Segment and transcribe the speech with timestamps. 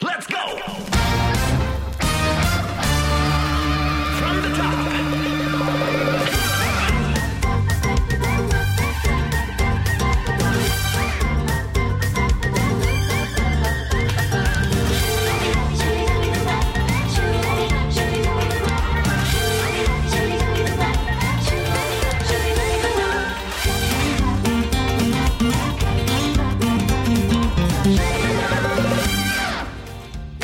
[0.00, 0.37] Let's go!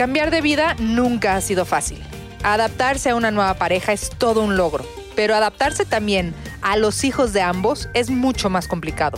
[0.04, 1.98] Cambiar de vida nunca ha sido fácil.
[2.42, 4.84] Adaptarse a una nueva pareja es todo un logro,
[5.16, 9.16] pero adaptarse también a los hijos de ambos es mucho más complicado.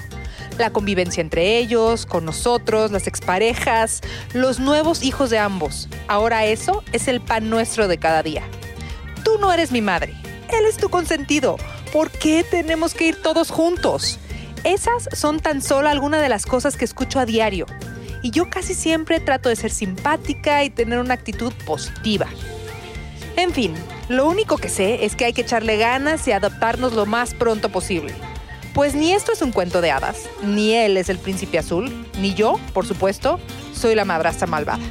[0.58, 4.00] La convivencia entre ellos, con nosotros, las exparejas,
[4.32, 5.88] los nuevos hijos de ambos.
[6.06, 8.44] Ahora eso es el pan nuestro de cada día.
[9.24, 10.14] Tú no eres mi madre,
[10.56, 11.56] él es tu consentido.
[11.92, 14.20] ¿Por qué tenemos que ir todos juntos?
[14.62, 17.66] Esas son tan solo algunas de las cosas que escucho a diario.
[18.26, 22.26] Y yo casi siempre trato de ser simpática y tener una actitud positiva.
[23.36, 23.72] En fin,
[24.08, 27.68] lo único que sé es que hay que echarle ganas y adaptarnos lo más pronto
[27.68, 28.12] posible.
[28.74, 32.34] Pues ni esto es un cuento de hadas, ni él es el príncipe azul, ni
[32.34, 33.38] yo, por supuesto,
[33.72, 34.82] soy la madrastra malvada.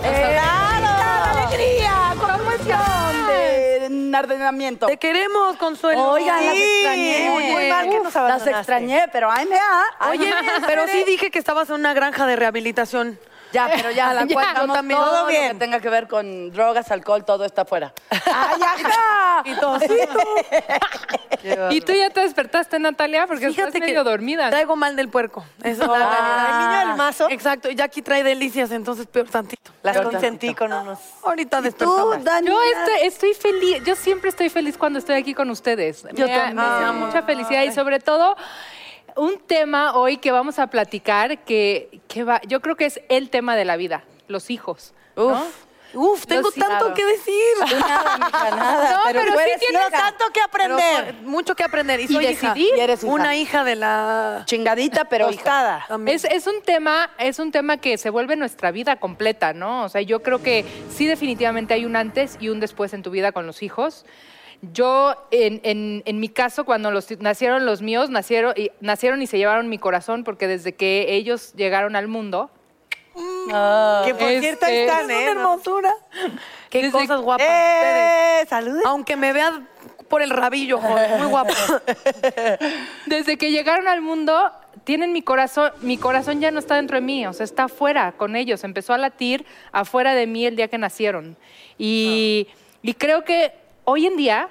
[0.00, 1.40] ¡Claro!
[1.40, 2.14] ¡Alegría!
[2.20, 2.30] ¡Con
[4.14, 4.86] ordenamiento!
[4.86, 6.10] Te queremos, Consuelo.
[6.10, 6.62] Oigan, las Sí.
[6.62, 7.30] extrañé.
[7.30, 8.50] Muy mal que nos Las abandonaste.
[8.50, 10.08] extrañé, pero ay, me da.
[10.10, 10.32] Oye,
[10.66, 13.18] pero sí dije que estabas en una granja de rehabilitación.
[13.52, 14.98] Ya, pero ya, A la ya, cual yo estamos también.
[15.00, 15.52] todo, Todo lo bien.
[15.52, 17.92] que tenga que ver con drogas, alcohol, todo está afuera.
[18.10, 19.42] ¡Ay, ajá!
[19.44, 19.78] Y todo.
[21.70, 23.26] ¿Y tú ya te despertaste, Natalia?
[23.26, 24.50] Porque Fíjate estás que medio dormida.
[24.50, 25.44] Traigo mal del puerco.
[25.62, 26.48] Esa es la realidad.
[26.50, 27.26] El niño del mazo.
[27.30, 27.68] Exacto.
[27.70, 29.72] Y Jackie trae delicias, entonces peor tantito.
[29.82, 30.58] Las Peor consentí tantito.
[30.58, 30.98] con unos...
[31.24, 32.22] Ahorita ¿Tú, despertamos.
[32.22, 32.46] Dani?
[32.46, 36.04] Yo estoy, estoy feliz, yo siempre estoy feliz cuando estoy aquí con ustedes.
[36.12, 36.54] Yo me, también.
[36.56, 38.36] me da mucha felicidad y sobre todo
[39.16, 43.30] un tema hoy que vamos a platicar que, que va, yo creo que es el
[43.30, 44.94] tema de la vida, los hijos.
[45.16, 45.26] ¿no?
[45.26, 45.54] Uf.
[45.94, 46.94] Uf, tengo Los- tanto claro.
[46.94, 47.34] que decir.
[47.80, 48.92] Nada, mija, nada.
[48.92, 49.98] No, pero sí tú eres tienes hija.
[49.98, 51.14] tanto que aprender.
[51.22, 52.00] mucho que aprender.
[52.00, 52.54] Y, Y soy hija.
[52.54, 52.74] decidir.
[52.78, 53.12] Y eres hija.
[53.12, 54.42] Una hija de la...
[54.46, 55.86] Chingadita, pero hija.
[56.06, 59.84] Es, es un tema, es un tema que se vuelve nuestra vida completa, ¿no?
[59.84, 63.10] O sea, yo creo que sí definitivamente hay un antes y un después en tu
[63.10, 64.06] vida con los hijos.
[64.72, 69.26] Yo, en, en- en mi caso, cuando los, nacieron los míos, nacieron y, nacieron y
[69.26, 72.48] se llevaron mi corazón, porque desde que ellos llegaron al mundo,
[73.14, 75.30] que por cierto ahí están, ¿eh?
[75.30, 75.92] Una hermosura.
[76.70, 78.46] Qué Desde- cosas guapas ¡Eh!
[78.86, 79.68] Aunque me vean
[80.08, 81.18] por el rabillo, joder.
[81.18, 81.52] Muy guapo.
[83.06, 84.50] desde que llegaron al mundo,
[84.84, 88.12] tienen mi corazón, mi corazón ya no está dentro de mí, o sea, está afuera
[88.16, 91.36] con ellos, empezó a latir afuera de mí el día que nacieron.
[91.78, 92.48] Y,
[92.82, 93.52] y creo que
[93.84, 94.48] hoy en día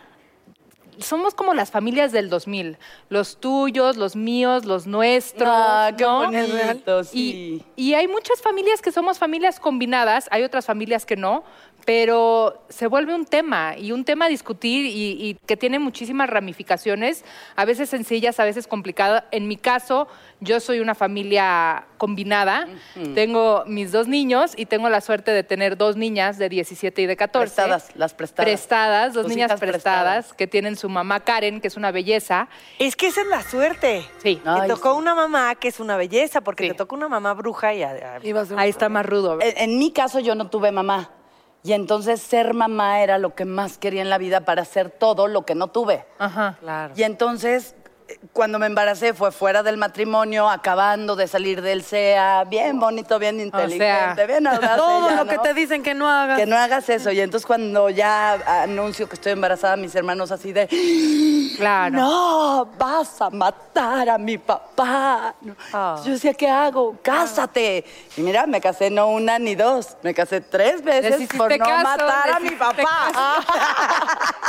[1.00, 2.78] somos como las familias del 2000,
[3.10, 5.50] los tuyos, los míos, los nuestros.
[5.52, 6.26] Ah, qué ¿no?
[6.28, 7.64] bonito, Y, sí.
[7.76, 11.44] y hay muchas familias que somos familias combinadas, hay otras familias que no,
[11.86, 16.30] pero se vuelve un tema y un tema a discutir y, y que tiene muchísimas
[16.30, 17.26] ramificaciones,
[17.56, 19.24] a veces sencillas, a veces complicadas.
[19.32, 20.08] En mi caso,
[20.40, 22.68] yo soy una familia combinada,
[23.16, 27.06] tengo mis dos niños y tengo la suerte de tener dos niñas de 17 y
[27.06, 27.42] de 14.
[27.46, 28.46] Prestadas, las prestadas.
[28.46, 30.34] Prestadas, dos Tus niñas prestadas, prestadas.
[30.34, 32.48] que tienen su mamá Karen, que es una belleza.
[32.80, 34.04] Es que esa es la suerte.
[34.24, 34.42] Sí.
[34.46, 34.98] Ay, te tocó sí.
[35.00, 36.70] una mamá que es una belleza, porque Sí.
[36.70, 37.84] te tocó una mamá bruja y...
[37.84, 38.20] a- a-
[38.58, 39.40] Ahí está más rudo.
[39.42, 41.10] En, en mi caso yo no tuve mamá.
[41.64, 45.28] Y entonces ser mamá era lo que más quería en la vida para hacer todo
[45.28, 46.06] lo que no tuve.
[46.18, 46.58] Ajá.
[46.60, 46.94] Claro.
[46.98, 47.76] Y entonces
[48.34, 53.40] cuando me embaracé fue fuera del matrimonio, acabando de salir del SEA, bien bonito, bien
[53.40, 56.40] inteligente, bien audaz Todo ella, lo que te dicen que no hagas.
[56.40, 57.12] Que no hagas eso.
[57.12, 60.68] Y entonces cuando ya anuncio que estoy embarazada, mis hermanos así de...
[61.58, 61.96] Claro.
[61.96, 65.36] No, vas a matar a mi papá.
[65.74, 66.02] Ah.
[66.06, 66.98] Yo decía, ¿qué hago?
[67.02, 67.86] Cásate.
[68.18, 71.84] Y mira, me casé no una ni dos, me casé tres veces por no caso,
[71.84, 73.46] matar a mi papá.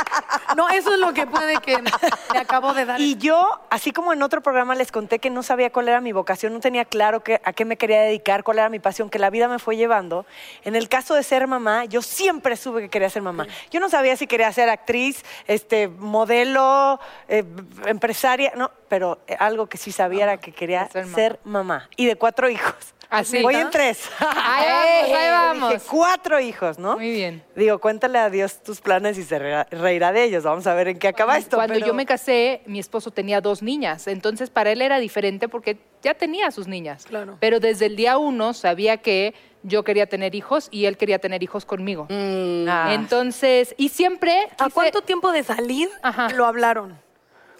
[0.55, 2.99] No, eso es lo que puede que me acabo de dar.
[2.99, 6.11] Y yo, así como en otro programa les conté que no sabía cuál era mi
[6.11, 9.19] vocación, no tenía claro que- a qué me quería dedicar, cuál era mi pasión, que
[9.19, 10.25] la vida me fue llevando.
[10.63, 13.47] En el caso de ser mamá, yo siempre supe que quería ser mamá.
[13.71, 17.43] Yo no sabía si quería ser actriz, este, modelo, eh,
[17.85, 21.63] empresaria, no, pero eh, algo que sí sabía era que quería Ser ser mamá.
[21.63, 21.89] mamá.
[21.97, 22.75] Y de cuatro hijos.
[23.13, 23.41] Así.
[23.41, 24.09] Voy en tres.
[24.19, 25.73] Ahí vamos, ahí vamos.
[25.73, 26.95] Dije, cuatro hijos, ¿no?
[26.97, 27.43] Muy bien.
[27.55, 30.43] Digo, cuéntale a Dios tus planes y se reirá, de ellos.
[30.43, 31.57] Vamos a ver en qué acaba esto.
[31.57, 35.47] Cuando pero- yo me casé, mi esposo tenía dos niñas, entonces para él era diferente
[35.47, 37.05] porque ya tenía sus niñas.
[37.05, 37.37] Claro.
[37.39, 41.43] Pero desde el día uno sabía que yo quería tener hijos y él quería tener
[41.43, 42.07] hijos conmigo.
[42.09, 42.89] Ah.
[42.93, 44.49] Entonces, y siempre...
[44.57, 46.29] ¿A quise- cuánto tiempo de salir Ajá.
[46.29, 46.99] lo hablaron?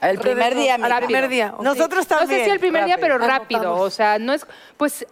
[0.02, 1.54] El primer día, mi primer día.
[1.56, 1.62] ok.
[1.64, 2.40] Nosotros No también.
[2.42, 3.38] sé si el primer día, pero Rápido.
[3.40, 3.60] rápido.
[3.62, 3.88] Anotamos.
[3.88, 4.46] O sea, no es.
[4.76, 5.08] Pues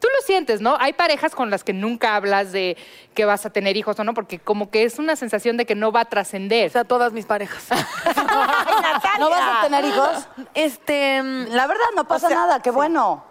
[0.00, 0.76] tú lo sientes, ¿no?
[0.80, 2.76] Hay parejas con las que nunca hablas de
[3.14, 5.74] que vas a tener hijos o no, porque como que es una sensación de que
[5.74, 6.70] no va a O trascender.
[6.70, 7.64] sea, todas mis parejas.
[9.18, 10.26] ¿No vas a tener hijos?
[10.54, 13.24] Este, mm, La verdad, no pasa nada, qué bueno.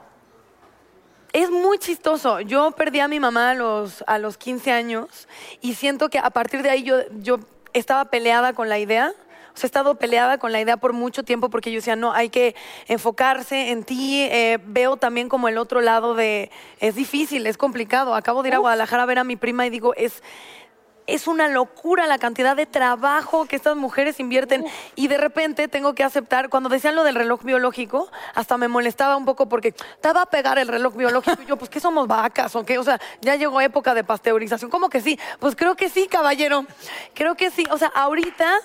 [1.33, 2.39] es muy chistoso.
[2.42, 5.27] Yo perdí a mi mamá a los, a los 15 años
[5.62, 7.39] y siento que a partir de ahí yo, yo
[7.74, 9.13] estaba peleada con la idea.
[9.64, 12.56] He estado peleada con la idea por mucho tiempo porque yo decía, no, hay que
[12.88, 14.24] enfocarse en ti.
[14.24, 18.16] Eh, veo también como el otro lado de, es difícil, es complicado.
[18.16, 20.22] Acabo de ir a Guadalajara a ver a mi prima y digo, es,
[21.14, 24.66] es una locura la cantidad de trabajo que estas mujeres invierten
[24.96, 29.18] y de repente tengo que aceptar, cuando decían lo del reloj biológico, hasta me molestaba
[29.18, 29.74] un poco porque
[30.06, 32.78] va a pegar el reloj biológico y yo, pues ¿qué somos vacas o qué?
[32.78, 35.20] O sea, ya llegó época de pasteurización, ¿cómo que sí?
[35.40, 36.66] Pues creo que sí, caballero,
[37.14, 38.60] creo que sí, o sea, ahorita...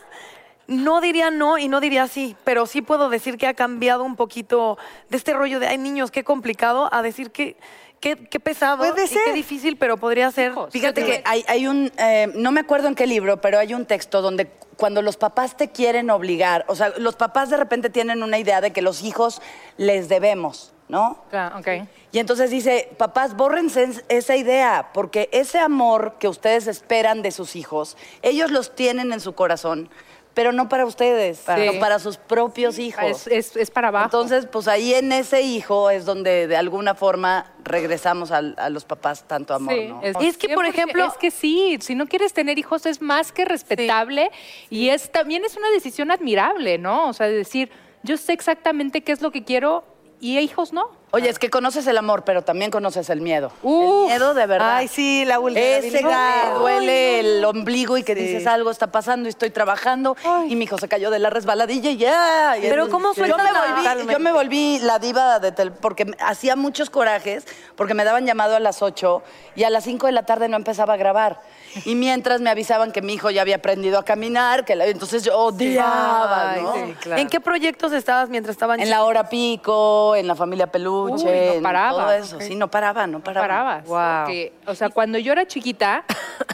[0.66, 4.16] No diría no y no diría sí, pero sí puedo decir que ha cambiado un
[4.16, 4.78] poquito
[5.10, 7.56] de este rollo de, ay niños, qué complicado, a decir que
[8.00, 9.18] qué, qué pesado Puede y ser.
[9.26, 10.52] qué difícil, pero podría ser.
[10.70, 13.86] Fíjate que hay, hay un, eh, no me acuerdo en qué libro, pero hay un
[13.86, 18.22] texto donde cuando los papás te quieren obligar, o sea, los papás de repente tienen
[18.22, 19.40] una idea de que los hijos
[19.76, 21.18] les debemos, ¿no?
[21.30, 21.68] Claro, ok.
[22.12, 27.30] Y entonces dice, papás, bórrense es- esa idea, porque ese amor que ustedes esperan de
[27.30, 29.88] sus hijos, ellos los tienen en su corazón,
[30.34, 33.26] pero no para ustedes, sino para sus propios hijos.
[33.28, 34.06] Es, es- es para abajo.
[34.06, 38.84] Entonces, pues ahí en ese hijo es donde de alguna forma regresamos al- a, los
[38.84, 40.02] papás tanto amor, Sí, ¿no?
[40.02, 43.30] es, que, por 100%, ejemplo- Es que sí, si no quieres tener hijos es más
[43.32, 44.30] que respetable
[44.70, 47.08] y es también es una decisión admirable, ¿no?
[47.08, 47.70] O sea, de decir,
[48.02, 49.84] yo sé exactamente qué es lo que quiero
[50.20, 50.90] y hijos no.
[51.14, 53.52] Oye, es que conoces el amor, pero también conoces el miedo.
[53.62, 54.10] Uf.
[54.10, 54.76] el miedo de verdad.
[54.76, 55.64] Ay, sí, la última.
[55.64, 60.16] Ese que duele el ombligo y que dices algo está pasando y estoy trabajando
[60.48, 62.56] y mi hijo se cayó de la resbaladilla y ya.
[62.60, 66.90] Pero ¿cómo yo me, volví, yo me volví la diva de tel- porque hacía muchos
[66.90, 67.46] corajes
[67.76, 69.22] porque me daban llamado a las 8
[69.56, 71.40] y a las 5 de la tarde no empezaba a grabar.
[71.84, 75.22] Y mientras me avisaban que mi hijo ya había aprendido a caminar, que la- entonces
[75.24, 76.74] yo odiaba, ¿no?
[76.74, 77.20] sí, claro.
[77.20, 80.66] ¿En qué proyectos estabas mientras estaban En la hora pico, en la familia
[81.06, 82.02] peluche, Uy, no paraba.
[82.04, 82.40] todo eso.
[82.40, 83.82] Sí, no paraba, no paraba.
[83.82, 83.86] parabas.
[83.86, 84.50] Wow.
[84.66, 86.04] o sea, cuando yo era chiquita,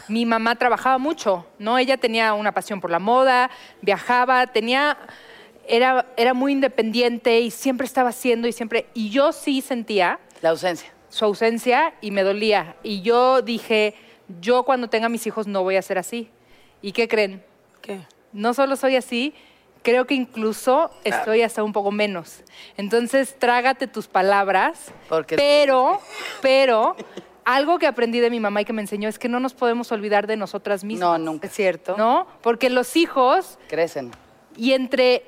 [0.07, 1.77] mi mamá trabajaba mucho, ¿no?
[1.77, 3.49] Ella tenía una pasión por la moda,
[3.81, 4.97] viajaba, tenía,
[5.67, 10.49] era, era muy independiente y siempre estaba haciendo y siempre, y yo sí sentía La
[10.49, 10.91] ausencia.
[11.09, 12.75] su ausencia y me dolía.
[12.83, 13.95] Y yo dije,
[14.39, 16.29] yo cuando tenga mis hijos no voy a ser así.
[16.81, 17.43] ¿Y qué creen?
[17.81, 17.99] ¿Qué?
[18.33, 19.33] no solo soy así,
[19.83, 22.43] creo que incluso estoy hasta un poco menos.
[22.77, 25.99] Entonces, trágate tus palabras, Porque- pero,
[26.41, 26.95] pero,
[27.43, 29.91] algo que aprendí de mi mamá y que me enseñó es que no nos podemos
[29.91, 31.09] olvidar de nosotras mismas.
[31.09, 31.47] No, nunca.
[31.47, 31.95] Es cierto.
[31.97, 32.27] ¿No?
[32.41, 34.11] Porque los hijos, Crecen.
[34.55, 35.25] y entre...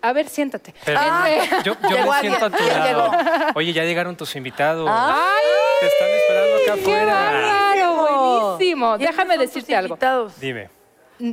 [0.00, 0.74] A ver, siéntate.
[0.84, 3.10] Pero Entre- yo, yo me siento a tu ¿quién lado.
[3.54, 4.86] Oye, ya llegaron tus invitados.
[4.92, 5.42] ¡Ay!
[5.80, 7.14] Te están esperando acá ¡Qué afuera.
[7.14, 8.50] bárbaro!
[8.56, 8.96] Buenísimo.
[8.98, 9.94] ¿Quiénes Déjame decirte algo.
[9.94, 10.38] invitados?
[10.40, 10.68] Dime.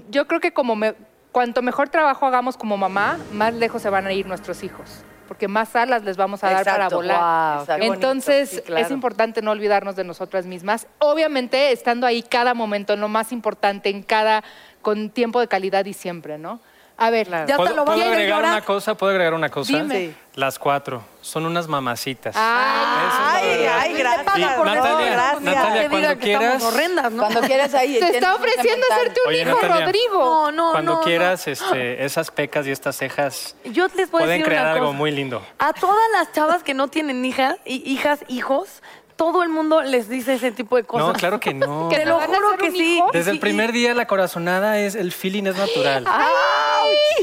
[0.10, 0.96] yo creo que como me-
[1.32, 5.48] cuanto mejor trabajo hagamos como mamá, más lejos se van a ir nuestros hijos, porque
[5.48, 7.66] más alas les vamos a dar para volar.
[7.82, 8.86] Entonces, Sí, claro.
[8.86, 10.88] es importante no olvidarnos de nosotras mismas.
[11.00, 14.44] Obviamente, estando ahí cada momento, en lo más importante, en cada,
[14.82, 16.60] con tiempo de calidad y siempre, ¿no?
[17.04, 18.52] A ver, Ya hasta ¿Puedo, lo vas a agregar llorar.
[18.54, 18.96] una cosa?
[18.96, 19.76] ¿Puedo agregar una cosa?
[19.76, 20.14] Dime.
[20.36, 21.04] Las cuatro.
[21.22, 22.36] Son unas mamacitas.
[22.38, 24.38] Ay, ay, gracias.
[24.38, 24.98] no, todo.
[24.98, 25.42] gracias.
[25.42, 27.24] Natalia, Que cuando diga que estamos quieras- horrendas, ¿no?
[27.24, 28.00] Cuando quieras ahí.
[28.00, 29.86] te está ofreciendo hacerte un Oye, hijo, Natalia.
[29.86, 30.52] Rodrigo.
[30.52, 34.26] No, no, Cuando no, quieras, este, esas pecas y estas cejas Yo les voy a
[34.26, 35.44] pueden decir crear una algo muy lindo.
[35.60, 38.82] A todas las chavas que no tienen hijas, hijas, hijos,
[39.22, 41.10] todo el mundo les dice ese tipo de cosas.
[41.10, 41.90] No, claro que no.
[41.90, 42.98] ¿Que Te lo juro que sí.
[42.98, 43.12] hijo?
[43.14, 46.08] Desde el primer día la corazonada es el feeling es natural.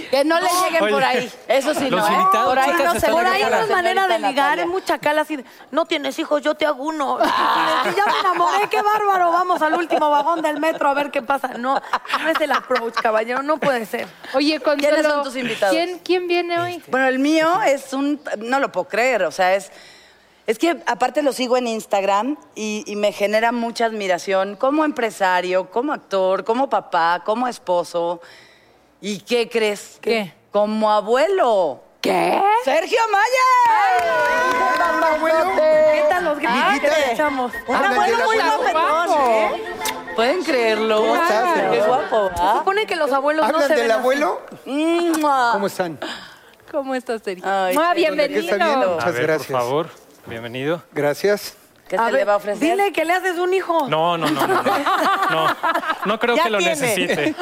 [0.08, 0.92] Que no le lleguen Oye.
[0.92, 1.32] por ahí.
[1.48, 2.06] Eso sí, Los no.
[2.06, 2.20] ¿eh?
[2.20, 4.98] invitados, por ahí chicas, no se Por ahí no es manera de ligar, es mucha
[4.98, 7.18] cala así de, no tienes hijos, yo te hago uno.
[7.84, 11.22] Y ya me enamoré, qué bárbaro, vamos al último vagón del metro a ver qué
[11.22, 11.48] pasa.
[11.58, 11.82] No,
[12.22, 14.06] no es el approach, caballero, no puede ser.
[14.34, 15.74] Oye, Consuelo, ¿Quiénes son tus invitados?
[15.74, 16.80] ¿quién, quién viene hoy?
[16.86, 18.20] Bueno, el mío es un.
[18.38, 19.72] No lo puedo creer, o sea, es.
[20.48, 25.70] Es que aparte lo sigo en Instagram y, y me genera mucha admiración como empresario,
[25.70, 28.22] como actor, como papá, como esposo.
[29.02, 29.98] ¿Y qué crees?
[30.00, 30.32] ¿Qué?
[30.50, 31.82] Como abuelo.
[32.00, 32.40] ¿Qué?
[32.64, 34.48] ¡Sergio Maya!
[35.92, 37.52] ¿Qué tal los gritos que le echamos?
[37.66, 39.62] Un abuelo muy guapetón, ¿eh?
[40.16, 40.96] ¿Pueden creerlo?
[41.02, 41.86] ¿Cómo estás, Qué Sergio?
[41.88, 44.40] guapo, Se supone que los abuelos no ¿Hablan se ven del abuelo?
[44.64, 45.50] ¡Mua!
[45.52, 45.98] ¿Cómo están?
[46.72, 47.44] ¿Cómo estás, Sergio?
[47.46, 48.66] Ay, Ah, Sergio, ¿De qué está bien?
[48.66, 48.94] bienvenido.
[48.94, 49.46] Muchas gracias.
[49.52, 49.90] por favor,
[50.28, 50.82] bienvenido.
[50.92, 51.57] Gracias.
[51.88, 52.60] ¿Qué A se ver, le va a ofrecer?
[52.60, 53.88] Dile que le haces un hijo.
[53.88, 54.62] No, no, no, no.
[54.62, 54.78] No,
[55.30, 55.56] no,
[56.04, 56.74] no creo Ya que lo tiene.
[56.76, 57.34] necesite.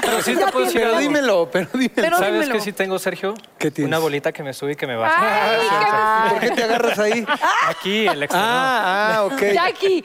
[0.00, 1.00] Pero sí te puedo decir Pero algo.
[1.00, 1.92] dímelo, pero dímelo.
[1.94, 2.54] Pero ¿Sabes dímelo.
[2.54, 3.34] qué sí tengo, Sergio?
[3.58, 3.88] ¿Qué tienes?
[3.88, 5.50] Una bolita que me sube y que me baja.
[6.24, 7.24] Ay, ¿Por qué te agarras ahí?
[7.68, 8.48] Aquí, el exterior.
[8.50, 9.40] Ah, ah, ok.
[9.52, 10.04] Jackie,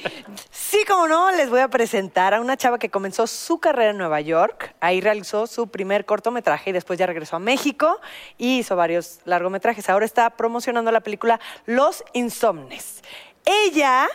[0.51, 3.97] Sí, como no, les voy a presentar a una chava que comenzó su carrera en
[3.97, 4.75] Nueva York.
[4.81, 7.99] Ahí realizó su primer cortometraje y después ya regresó a México
[8.37, 9.89] y hizo varios largometrajes.
[9.89, 13.01] Ahora está promocionando la película Los Insomnes.
[13.45, 14.07] Ella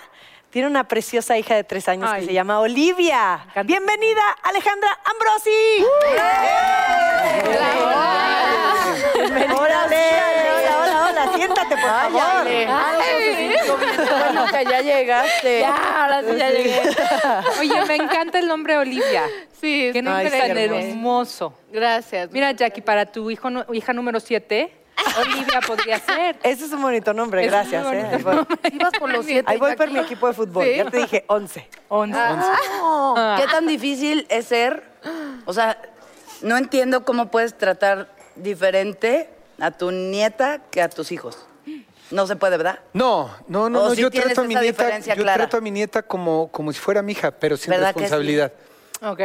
[0.50, 2.20] tiene una preciosa hija de tres años Ay.
[2.20, 3.46] que se llama Olivia.
[3.64, 5.84] Bienvenida, Alejandra Ambrosi.
[9.56, 11.32] Órale, hola, hola, hola.
[11.36, 12.22] Siéntate, por Ay, favor.
[12.24, 12.66] Ale.
[14.20, 15.60] Bueno, que ya llegaste.
[15.60, 16.82] ya, ahora sí ya llegué.
[17.60, 19.24] Oye, me encanta el nombre Olivia.
[19.60, 21.54] Sí, Qué está nombre Ay, tan hermoso.
[21.72, 22.30] Gracias.
[22.30, 24.72] Mira, Jackie, para tu hijo, hija número 7,
[25.18, 26.36] Olivia podría ser.
[26.42, 27.84] Ese es un bonito nombre, Es gracias.
[27.84, 27.86] ¿eh?
[27.86, 28.46] bonito Ahí voy.
[28.72, 29.50] Ibas por los siete.
[29.50, 30.64] Ahí voy por mi equipo de fútbol.
[30.64, 30.76] Sí.
[30.76, 31.68] Ya te dije 11.
[31.88, 32.18] Once.
[33.36, 34.82] ¿Qué tan difícil es ser?
[35.46, 35.80] O sea,
[36.42, 39.28] no entiendo cómo puedes tratar diferente
[39.60, 41.46] a tu nieta que a tus hijos.
[42.10, 42.80] No se puede, ¿verdad?
[42.92, 43.94] No, no, no, ¿O no.
[43.94, 45.44] yo trato a mi nieta, yo clara?
[45.44, 48.14] trato a mi nieta como, como si fuera mi hija, pero sin ¿Verdad que sí?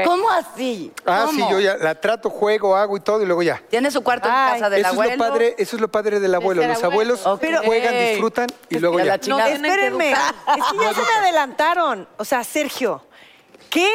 [0.03, 0.91] ¿Cómo así?
[1.05, 1.39] Ah, ¿Cómo?
[1.39, 3.61] sí, yo ya la trato, juego, hago y todo y luego ya.
[3.69, 5.11] Tiene su cuarto en Ay, casa del eso abuelo.
[5.11, 6.65] es lo padre, eso es lo padre del abuelo.
[6.67, 7.15] Los abuelo.
[7.23, 10.17] abuelos juegan, disfrutan y luego Ya la que Espérenme, es
[10.71, 12.07] que ya se me adelantaron.
[12.17, 13.03] O sea, Sergio,
[13.69, 13.87] ¿qué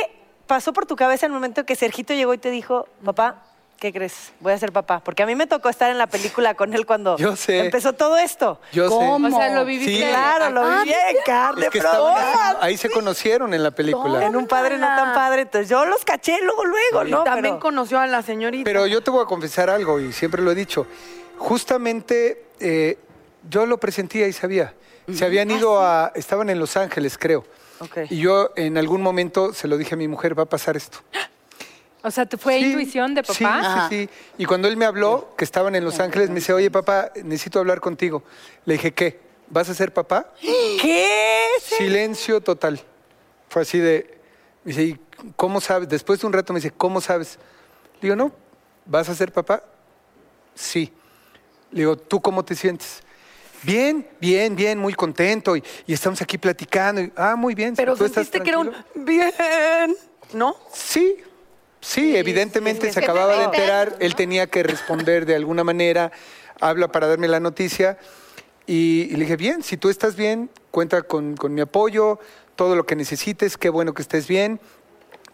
[0.47, 3.43] pasó por tu cabeza en el momento que Sergito llegó y te dijo, papá,
[3.85, 4.33] ¿qué crees?
[4.41, 5.01] Voy a ser papá.
[5.05, 7.59] Porque a mí me tocó estar en la película con él cuando Yo sé.
[7.67, 8.59] empezó todo esto.
[8.73, 9.29] Yo ¿Cómo?
[9.29, 9.35] sé.
[9.35, 9.95] O sea, lo viviste.
[9.97, 10.09] Sí.
[10.09, 14.25] Claro, lo Ah, viví en carne Es que estaban ahí, se conocieron en la película.
[14.25, 15.43] En un padre no tan padre.
[15.43, 17.25] Entonces yo los caché luego, luego, Y ¿no?
[17.25, 18.65] también Pero- conoció a la señorita.
[18.65, 20.87] Pero yo te voy a confesar algo y siempre lo he dicho.
[21.37, 22.99] Justamente eh,
[23.51, 24.73] yo lo presentía y sabía.
[25.13, 26.11] Se habían ido a...
[26.15, 27.45] Estaban en Los Ángeles, creo.
[27.81, 27.99] Ok.
[28.09, 31.01] Y yo en algún momento se lo dije a mi mujer, va a pasar esto.
[32.07, 33.89] O sea, ¿te fue Sí, intuición de papá?
[33.89, 34.11] Sí, sí, sí.
[34.37, 37.59] Y cuando él me habló, que estaban en Los Ángeles, me dice, oye, papá, necesito
[37.59, 38.23] hablar contigo.
[38.67, 39.21] Le dije, ¿qué?
[39.49, 40.31] ¿Vas a ser papá?
[40.39, 41.47] ¿Qué?
[41.63, 42.79] Silencio total.
[43.49, 44.19] Fue así de...
[44.65, 45.01] Me dice, ¿y
[45.35, 45.89] cómo sabes?
[45.89, 47.39] Después de un rato me dice, ¿cómo sabes?
[47.95, 48.33] Le digo, no,
[48.85, 49.63] ¿vas a ser papá?
[50.55, 50.93] Sí.
[51.71, 53.03] Le digo, ¿tú cómo te sientes?
[53.63, 55.57] Bien, bien, bien, muy contento.
[55.57, 57.01] Y, y estamos aquí platicando.
[57.01, 57.75] y, ah, muy bien.
[57.75, 59.05] Pero ¿tú estás sentiste que era un tranquilo?".
[59.07, 59.97] bien,
[60.35, 60.55] ¿no?
[60.71, 61.17] Sí,
[61.85, 66.13] sí, evidentemente se ¿Qué te acababa de enterar, él tenía que responder de alguna manera,
[66.61, 67.99] habla para darme la noticia
[68.67, 72.19] y, y le dije, bien, si tú estás bien, cuenta con, con mi apoyo,
[72.57, 74.61] todo lo que necesites, qué bueno que estés bien.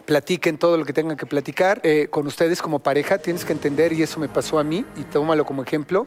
[0.07, 1.81] Platiquen todo lo que tengan que platicar.
[1.85, 5.05] Eh, con ustedes como pareja tienes que entender, y eso me pasó a mí, y
[5.05, 6.07] tómalo como ejemplo.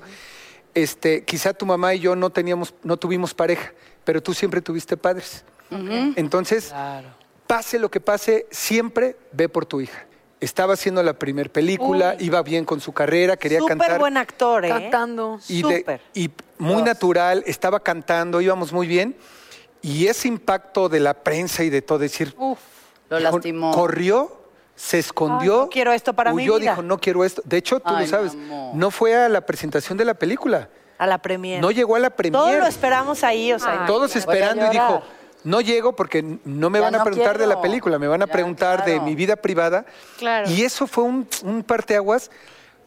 [0.73, 3.73] Este, quizá tu mamá y yo no teníamos, no tuvimos pareja,
[4.03, 5.45] pero tú siempre tuviste padres.
[6.15, 6.71] Entonces,
[7.47, 10.05] pase lo que pase, siempre ve por tu hija.
[10.43, 13.99] Estaba haciendo la primer película, iba bien con su carrera, quería Súper cantar.
[13.99, 14.69] buen actor, ¿eh?
[14.69, 15.39] Cantando.
[15.47, 16.01] y, de- Súper.
[16.13, 19.15] y muy natural, estaba cantando, íbamos muy bien.
[19.81, 23.71] Y ese impacto de la prensa y de todo, decir, Lo dijo, lastimó.
[23.71, 24.41] corrió,
[24.75, 25.53] se escondió.
[25.53, 26.71] Ay, no quiero esto para mi huyó, vida.
[26.71, 27.41] dijo, no quiero esto.
[27.45, 30.67] De hecho, tú Ay, lo sabes, mi no fue a la presentación de la película.
[30.97, 31.61] A la premier.
[31.61, 32.41] No llegó a la premier.
[32.41, 33.85] Todo lo esperamos ahí, o sea.
[33.85, 35.01] Todos esperando y dijo.
[35.43, 38.21] No llego porque no me Ya van a no preguntar de la película, me van
[38.21, 39.85] a Ya, preguntar de mi vida privada.
[40.17, 40.49] Claro.
[40.49, 42.31] Y eso fue un, un parteaguas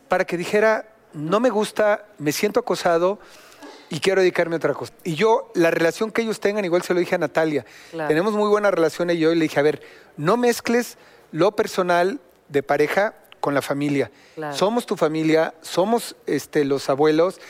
[0.09, 3.19] para que dijera, no me gusta, me siento acosado
[3.89, 4.93] y quiero dedicarme a otra cosa.
[5.05, 8.09] Y yo, la relación que ellos tengan, igual se lo dije a Natalia, Claro.
[8.09, 9.83] tenemos muy buena relación y yo y le dije, a ver,
[10.17, 10.99] no mezcles
[11.33, 14.11] lo personal de pareja con la familia.
[14.35, 14.57] Claro.
[14.57, 17.41] Somos tu familia, somos este, los abuelos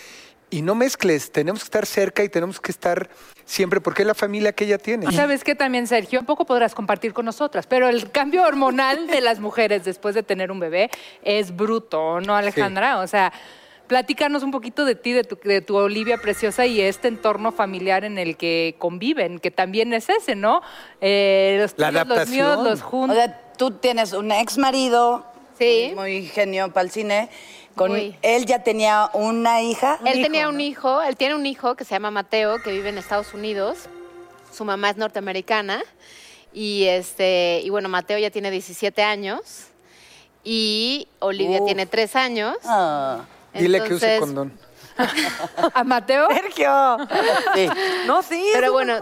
[0.51, 3.09] y no mezcles, tenemos que estar cerca y tenemos que estar
[3.45, 5.11] siempre porque es la familia que ella tiene.
[5.13, 6.21] ¿Sabes qué también, Sergio?
[6.21, 10.23] Un poco podrás compartir con nosotras, pero el cambio hormonal de las mujeres después de
[10.23, 10.91] tener un bebé
[11.23, 12.99] es bruto, ¿no, Alejandra?
[13.01, 13.33] O sea,
[13.89, 18.05] platícanos un poquito de ti, de tu, de tu Olivia preciosa y este entorno familiar
[18.05, 20.61] en el que conviven, que también es ese, ¿no?
[21.01, 23.17] Eh, los La tuyos, los míos, los O juntos.
[23.17, 25.25] sea, tú tienes un ex marido
[25.59, 25.93] Sí.
[25.97, 27.31] muy genio para el cine.
[27.77, 29.99] Con él ya tenía una hija.
[30.05, 32.97] Él tenía un hijo, él tiene un hijo que se llama Mateo, que vive en
[32.99, 33.81] Estados Unidos.
[34.51, 35.83] Su mamá es norteamericana.
[36.55, 39.67] Y este, y bueno, Mateo ya tiene 17 años.
[40.43, 41.67] Y Olivia Uf.
[41.67, 42.57] tiene 3 años.
[42.65, 43.21] Ah,
[43.53, 44.59] Dile que use condón.
[45.75, 46.29] ¿A Mateo?
[46.31, 46.97] Sergio.
[47.55, 47.69] sí.
[48.07, 48.49] No, sí.
[48.55, 49.01] Pero bueno,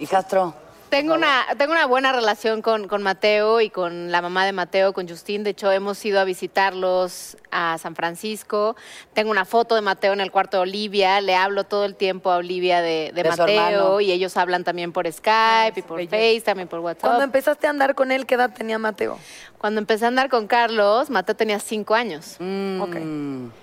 [0.00, 0.54] Hijastro.
[0.92, 4.92] Tengo una, tengo una buena relación con, con Mateo y con la mamá de Mateo,
[4.92, 5.42] con Justin.
[5.42, 8.76] De hecho, hemos ido a visitarlos a San Francisco.
[9.14, 11.22] Tengo una foto de Mateo en el cuarto de Olivia.
[11.22, 13.24] Le hablo todo el tiempo a Olivia de, de.
[13.24, 17.04] Mateo y ellos hablan también por Skype y por Face, también por WhatsApp.
[17.04, 19.18] Cuando empezaste a andar con él, ¿qué edad tenía Mateo?
[19.62, 22.34] Cuando empecé a andar con Carlos, Mateo tenía cinco años.
[22.80, 22.96] Ok.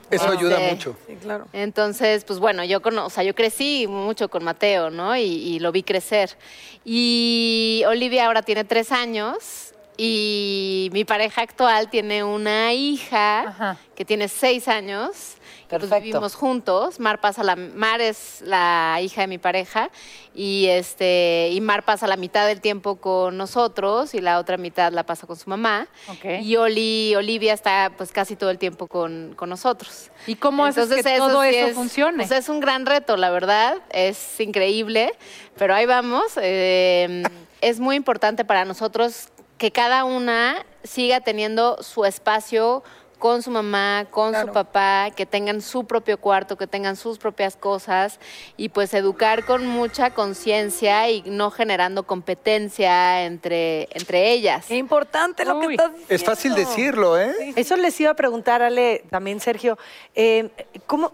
[0.09, 0.95] Eso ayuda Este, mucho.
[1.05, 1.45] Sí, claro.
[1.51, 5.17] Entonces, pues bueno, yo, cono- o sea, yo crecí mucho con Mateo, ¿no?
[5.17, 6.37] Y, y lo vi crecer.
[6.85, 9.68] Y Olivia ahora tiene tres años
[10.01, 13.77] y mi pareja actual tiene una hija Ajá.
[13.95, 15.35] que tiene seis años.
[15.67, 16.03] Pues Perfecto.
[16.05, 16.99] vivimos juntos.
[16.99, 19.91] Mar pasa la Mar es la hija de mi pareja
[20.33, 24.91] y este y Mar pasa la mitad del tiempo con nosotros y la otra mitad
[24.93, 25.87] la pasa con su mamá.
[26.07, 26.41] Ok.
[26.41, 30.09] Y Oli, Olivia está pues casi todo el tiempo con, con nosotros.
[30.25, 32.17] ¿Y cómo haces que todo sí eso es- funcione?
[32.25, 33.75] pues es un gran reto, la verdad.
[33.91, 35.11] Es increíble,
[35.57, 36.31] pero ahí vamos.
[36.41, 37.21] Eh,
[37.61, 39.27] es muy importante para nosotros
[39.59, 42.81] que cada una siga teniendo su espacio
[43.19, 47.57] con su mamá, con su papá, que tengan su propio cuarto, que tengan sus propias
[47.57, 48.17] cosas
[48.55, 54.67] y pues educar con mucha conciencia y no generando competencia entre, entre ellas.
[54.67, 56.15] Qué importante lo que estás diciendo.
[56.15, 57.33] Es fácil decirlo, ¿eh?
[57.57, 59.77] Eso les iba a preguntar, Ale, también Sergio,
[60.15, 60.49] eh,
[60.87, 61.11] ¿cómo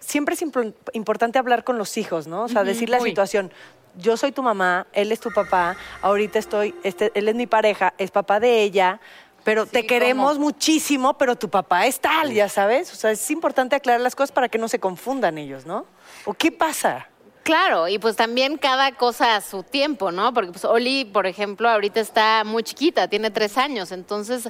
[0.00, 2.42] siempre es impor- importante hablar con los hijos, ¿no?
[2.42, 3.52] O sea, decir la situación.
[3.96, 7.94] Yo soy tu mamá, él es tu papá, ahorita estoy, este, él es mi pareja,
[7.98, 9.00] es papá de ella,
[9.44, 12.92] pero te queremos muchísimo, pero tu papá es tal, ya sabes.
[12.92, 15.86] O sea, es importante aclarar las cosas para que no se confundan ellos, ¿no?
[16.24, 17.08] ¿O qué pasa?
[17.44, 20.32] Claro, y pues también cada cosa a su tiempo, ¿no?
[20.32, 24.48] Porque pues Oli, por ejemplo, ahorita está muy chiquita, tiene tres años, entonces,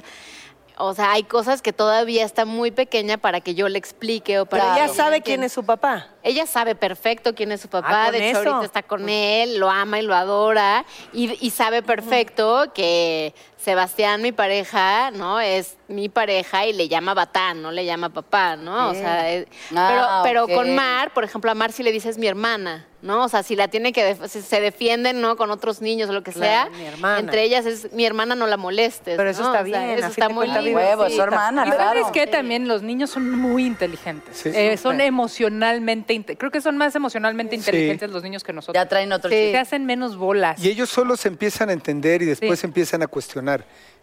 [0.77, 4.45] o sea, hay cosas que todavía está muy pequeña para que yo le explique o
[4.45, 6.09] para Pero ella sabe quién es su papá.
[6.23, 8.49] Ella sabe perfecto quién es su papá, Ah, con de hecho eso.
[8.49, 13.33] ahorita está con él, lo ama y lo adora, y, y sabe perfecto que
[13.75, 15.39] Sebastián, mi pareja, ¿no?
[15.39, 18.89] Es mi pareja y le llama Batán, no le llama papá, ¿no?
[18.89, 22.27] O sea, es- Ah, pero, con Mar, por ejemplo, a Mar sí le dices mi
[22.27, 23.23] hermana, ¿no?
[23.23, 25.35] O sea, si la tiene que, def- si se defienden, ¿no?
[25.35, 27.19] Con otros niños o lo que Claro, sea, mi hermana.
[27.19, 29.15] entre ellas es mi hermana, no la molestes.
[29.17, 29.47] Pero eso ¿no?
[29.49, 31.83] está O sea, bien, eso está muy vive Huevo, Sí, su hermana, Y claro.
[32.01, 34.37] sabes que también los niños son muy inteligentes.
[34.37, 34.49] Sí.
[34.53, 38.73] Eh, son emocionalmente, creo que son más emocionalmente inteligentes los niños que nosotros.
[38.81, 39.29] Ya traen otro.
[39.29, 40.63] Se hacen menos bolas.
[40.63, 42.65] Y ellos solo se empiezan a entender y después Sí.
[42.65, 43.54] empiezan a cuestionar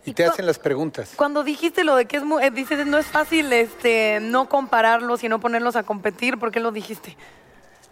[0.05, 1.13] y, Y te hacen las preguntas.
[1.17, 5.23] Cuando dijiste lo de que es muy, eh, dices, no es fácil este, no compararlos
[5.25, 7.17] y no ponerlos a competir, ¿por qué lo dijiste?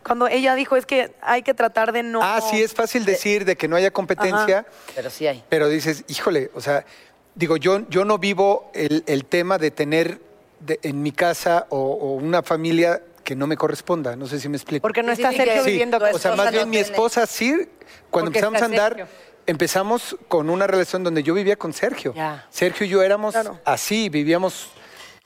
[0.05, 2.21] Cuando ella dijo, es que hay que tratar de no...
[2.23, 5.45] Ah, sí, es fácil decir de que no haya competencia, Pero sí hay.
[5.49, 6.87] pero dices, híjole, o sea,
[7.35, 10.21] digo, yo, yo no vivo el, el tema de tener
[10.61, 14.17] de- en mi casa o, o una familia que no me corresponda.
[14.17, 14.81] No sé si me explico.
[14.83, 16.89] Porque no está sí, Sergio Sí, viviendo con o sea, más bien no mi tiene-
[16.91, 17.69] esposa sí,
[18.11, 19.15] cuando Porque empezamos a andar, Sergio.
[19.51, 22.15] Empezamos con una relación donde yo vivía con Sergio.
[22.15, 22.47] Ya.
[22.51, 23.59] Sergio y yo éramos Claro.
[23.65, 24.69] así, vivíamos,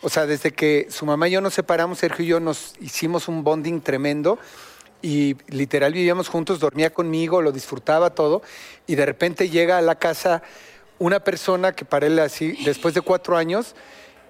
[0.00, 3.28] o sea, desde que su mamá y yo nos separamos, Sergio y yo nos hicimos
[3.28, 4.38] un bonding tremendo
[5.02, 8.40] y literal vivíamos juntos, dormía conmigo, lo disfrutaba todo
[8.86, 10.42] y de repente llega a la casa
[10.98, 13.74] una persona que para él así, después de cuatro años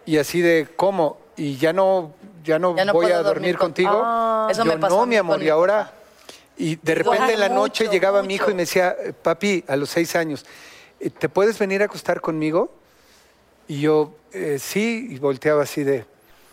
[0.07, 1.19] y así de, ¿cómo?
[1.37, 4.03] Y ya no, ya no, Ya no voy a dormir dormir contigo.
[4.05, 4.49] Ah.
[4.51, 5.93] Eso me pasó no, mi amor, y ahora...
[6.57, 9.65] Y de repente en la Mucho, noche llegaba mi hijo y me decía, "Eh, papi,
[9.67, 10.45] a los seis años,
[11.01, 12.73] eh, ¿te puedes venir a acostar conmigo?
[13.67, 16.05] Y yo, "Eh, sí, y volteaba así de...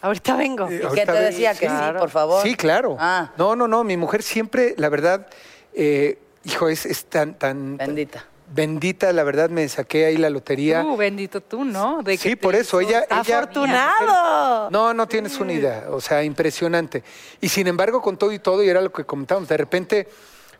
[0.01, 0.67] Ahorita vengo.
[0.67, 1.51] eh, ¿Y qué ahorita te ve- decía?
[1.53, 1.99] Que sí, Claro.
[1.99, 2.41] por favor.
[2.41, 2.97] Sí, claro.
[2.99, 3.31] Ah.
[3.37, 5.27] No, no, no, mi mujer siempre, la verdad,
[5.75, 7.77] eh, hijo, es, es tan, tan...
[7.77, 8.25] Bendita.
[8.53, 10.81] Bendita, la verdad, me saqué ahí la lotería.
[10.81, 12.03] Tú, bendito tú, ¿no?
[12.03, 13.05] De que Sí, por eso, ella...
[13.09, 14.69] ella ¡Afortunado!
[14.69, 17.03] No, no tienes una idea, o sea, impresionante.
[17.39, 20.07] Y sin embargo, con todo y todo, y era lo que comentábamos, de repente,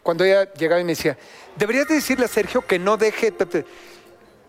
[0.03, 1.17] cuando ella llegaba y me decía,
[1.57, 3.31] deberías de decirle a Sergio que no deje...
[3.31, 3.65] te- te-".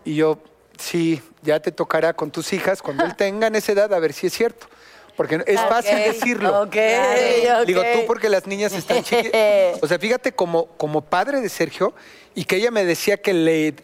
[0.05, 0.39] Y yo,
[0.77, 4.27] sí, ya te tocará con tus hijas, cuando él tenga esa edad, a ver si
[4.27, 4.67] es cierto.
[5.15, 6.61] Porque es fácil decirlo.
[6.63, 7.65] ok, ok.
[7.65, 9.81] Digo, tú porque las niñas están chiquitas.
[9.81, 11.93] O sea, fíjate, como, como padre de Sergio,
[12.35, 13.75] y que ella me decía que le...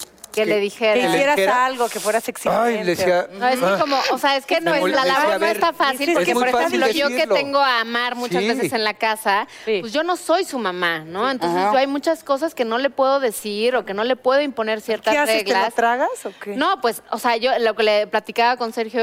[0.44, 0.94] Que le dijera.
[0.94, 1.66] Que hicieras dijera.
[1.66, 2.60] algo, que fueras exigente.
[2.62, 3.28] Ay, le decía...
[3.32, 3.78] No, es que "Ah".
[3.80, 6.34] como, o sea, es que no es, la labor "A no está fácil, es porque
[6.34, 7.36] muy por fácil ejemplo, yo que decirlo".
[7.36, 8.48] tengo a Amar muchas Sí.
[8.50, 9.80] veces en la casa, Sí.
[9.82, 11.30] pues yo no soy su mamá, ¿no?
[11.30, 14.42] Entonces yo hay muchas cosas que no le puedo decir o que no le puedo
[14.42, 15.44] imponer ciertas ¿Qué haces?
[15.44, 15.74] ¿Te lo reglas.
[15.76, 16.56] tragas o qué?
[16.56, 19.02] No, pues, o sea, yo lo que le platicaba con Sergio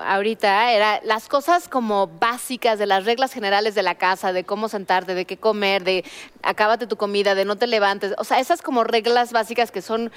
[0.00, 4.68] ahorita era las cosas como básicas de las reglas generales de la casa, de cómo
[4.68, 6.04] sentarte, de qué comer, de
[6.42, 8.14] acábate tu comida, de no te levantes.
[8.18, 10.12] O sea, esas como reglas básicas que son,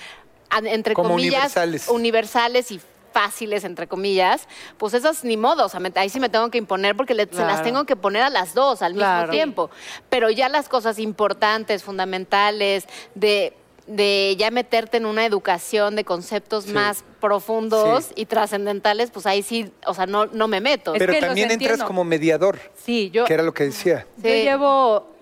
[0.64, 1.88] entre Como comillas, universales.
[1.90, 2.82] universales y
[3.14, 4.46] fáciles, entre comillas,
[4.78, 7.28] pues esas ni modo, o sea, me- ahí sí me tengo que imponer porque le-
[7.32, 9.22] se las tengo que poner a las dos al Claro.
[9.22, 9.70] mismo tiempo.
[10.10, 13.54] Pero ya las cosas importantes, fundamentales, de,
[13.88, 16.74] de ya meterte en una educación de conceptos Sí.
[16.74, 18.14] más profundos Sí.
[18.18, 20.94] y trascendentales, pues ahí sí, o sea, no, no me meto.
[20.94, 24.06] Es Pero que también entras como mediador, Sí, yo, que era lo que decía.
[24.18, 25.15] Yo llevo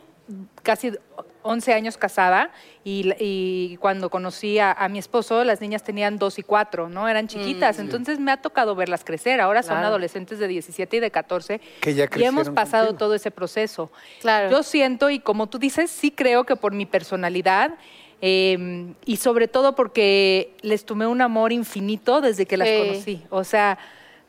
[0.63, 0.91] casi
[1.43, 2.51] 11 años casada
[2.85, 7.07] y, y cuando conocí a, a mi esposo, las niñas tenían 2 y 4, ¿no?
[7.09, 7.79] Eran chiquitas.
[7.79, 9.41] Entonces me ha tocado verlas crecer.
[9.41, 11.59] Ahora son adolescentes de 17 y de 14.
[11.81, 12.97] Que ya y hemos pasado contigo.
[12.99, 13.91] todo ese proceso.
[14.21, 14.49] Claro.
[14.49, 17.75] Yo siento, y como tú dices, sí creo que por mi personalidad
[18.21, 22.77] eh, y sobre todo porque les tomé un amor infinito desde que las Sí.
[22.87, 23.23] conocí.
[23.29, 23.77] O sea,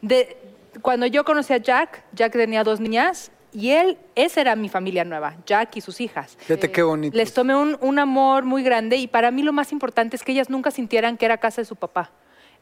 [0.03, 0.37] de,
[0.83, 5.05] cuando yo conocí a Jack, Jack tenía dos niñas y él, esa era mi familia
[5.05, 6.37] nueva, Jack y sus hijas.
[6.41, 7.17] Fíjate qué bonito.
[7.17, 10.33] Les tomé un, un amor muy grande y para mí lo más importante es que
[10.33, 12.11] ellas nunca sintieran que era casa de su papá,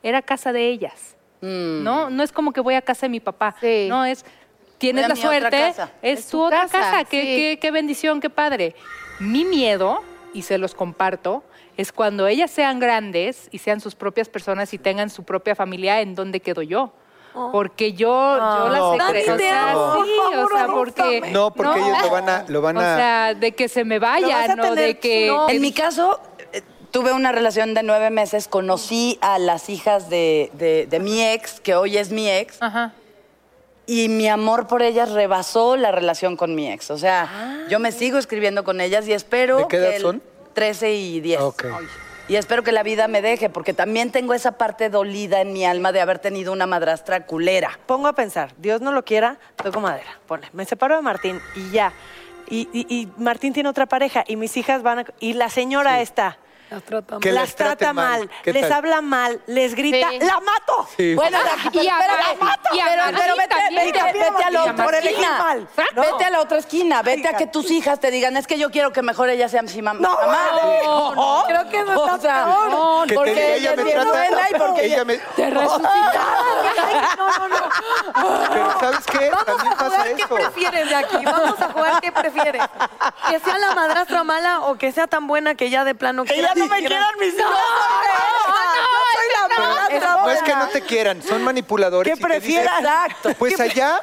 [0.03, 1.17] era casa de ellas.
[1.41, 2.09] ¿No?
[2.09, 3.87] No es como que voy a casa de mi papá, Sí.
[3.89, 4.25] no es
[4.79, 5.91] tienes la suerte, casa.
[6.01, 7.27] es, Es tu su otra casa, casa, qué, sí.
[7.37, 8.77] qué- qué bendición, qué padre.
[9.19, 10.03] Mi miedo,
[10.35, 11.43] y se los comparto,
[11.77, 16.01] es cuando ellas sean grandes y sean sus propias personas y tengan su propia familia,
[16.01, 16.93] ¿en dónde quedo yo?
[17.33, 20.53] Porque yo, yo las No, he Dani, cre- o te sea, amo, sí, por favor,
[20.53, 21.21] o sea, porque.
[21.33, 21.87] No, porque No.
[21.87, 22.45] ellos lo van a...
[22.49, 24.85] Lo van o a sea, de que se me Lo vas vayan, a no tener-
[24.87, 25.49] de que no.
[25.49, 26.21] En mi caso,
[26.53, 31.23] eh, tuve una relación de nueve meses, conocí a las hijas de, de- de mi
[31.25, 32.93] ex, que hoy es mi ex, Ajá.
[33.87, 36.91] y mi amor por ellas rebasó la relación con mi ex.
[36.91, 37.57] O sea, Ah.
[37.71, 39.57] yo me sigo escribiendo con ellas y espero...
[39.59, 40.23] ¿De qué edad que el- son?
[40.53, 41.41] 13 y 10.
[41.41, 41.65] Ok.
[42.29, 45.65] Y espero que la vida me deje, porque también tengo esa parte dolida en mi
[45.65, 47.79] alma de haber tenido una madrastra culera.
[47.87, 50.19] Pongo a pensar, Dios no lo quiera, toco madera.
[50.27, 51.93] Ponle, me separo de Martín y ya.
[52.49, 55.05] Y, y- y Martín tiene otra pareja y mis hijas van a...
[55.21, 56.39] Y la señora está...
[57.21, 58.21] Que las las trata mal.
[58.21, 58.73] mal, ¿Qué les tal?
[58.73, 60.19] habla mal, les grita, Sí.
[60.21, 60.89] ¡la mato!
[60.97, 61.15] Sí.
[61.15, 61.39] Bueno,
[61.73, 62.13] Y a pero,
[62.45, 63.87] Mar- y a pero, Martín pero vete, también.
[63.87, 65.39] vete, vete a la otra esquina.
[65.39, 65.69] mal.
[65.95, 66.03] No.
[66.03, 67.03] Vete a la otra esquina.
[67.03, 69.63] Vete a que tus hijas te digan, es que yo quiero que mejor ella sea
[69.63, 70.39] mi mam- No, mamá.
[70.85, 71.45] no, no.
[71.47, 72.71] Creo que no está peor.
[72.71, 74.11] no, Que te porque diga, ella me trata...
[74.11, 75.17] buena y porque ella me...
[75.19, 76.23] Te resucitaron.
[77.19, 78.49] No, no, no.
[78.51, 79.31] Pero ¿sabes qué?
[79.31, 80.35] Vamos También a pasa jugar qué eso.
[80.35, 81.25] prefieres de aquí.
[81.25, 82.63] Vamos a jugar qué prefieres.
[83.31, 86.41] Que sea la madrastra mala o que sea tan buena que ya de plano Que
[86.41, 87.51] ya no me quieran mis hijos.
[90.25, 92.13] No es que no te quieran, son manipuladores.
[92.15, 92.81] ¿Qué y te dicen, prefieras?
[92.81, 93.35] Exacto.
[93.39, 94.01] Pues allá,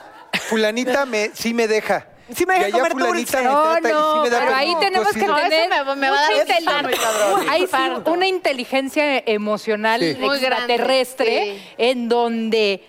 [0.48, 2.08] fulanita me, sí me deja.
[2.36, 3.48] Sí me y deja allá comer fulanita dulce.
[3.50, 5.20] me No, trata y sí no, me da pero ahí tenemos que.
[5.26, 7.52] No, tener me- me va a dar inteligencia.
[7.52, 10.18] Hay sí una inteligencia emocional Sí.
[10.22, 11.74] Extraterrestre sí.
[11.80, 12.88] en donde,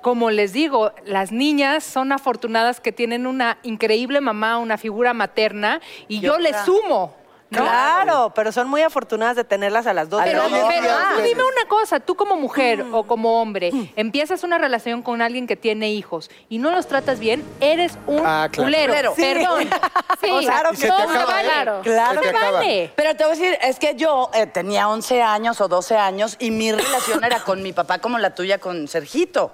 [0.00, 5.80] como les digo, las niñas son afortunadas que tienen una increíble mamá, una figura materna,
[6.08, 7.14] y yo le sumo.
[7.50, 7.60] ¿No?
[7.62, 10.20] Claro, pero son muy afortunadas de tenerlas a las dos.
[10.22, 12.94] Pero, Pero pero no, tú dime una cosa, tú como mujer Mm.
[12.94, 17.18] o como hombre, empiezas una relación con alguien que tiene hijos y no los tratas
[17.18, 18.66] bien, eres un Ah, claro.
[18.66, 19.14] culero.
[19.16, 19.22] Sí.
[19.22, 19.68] Perdón.
[20.20, 21.48] Sí, O sea, claro se te no se vale.
[21.48, 21.80] ¿eh?
[21.84, 22.92] Claro no Se te vale.
[22.96, 26.34] Pero te voy a decir, es que yo eh, tenía 11 años o 12 años
[26.40, 29.52] y mi relación era con mi papá como la tuya con Sergito.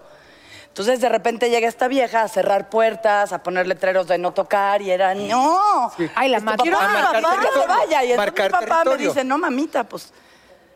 [0.75, 4.83] Entonces de repente llega esta vieja a cerrar puertas, a poner letreros de no tocar
[4.83, 5.93] y era, no.
[6.17, 6.65] Ay, la tu mató.
[6.65, 7.69] papá, A marcar papá, que se territorio.
[7.69, 8.05] vaya.
[8.05, 10.13] Y entonces mi papá me dice, no, mamita, pues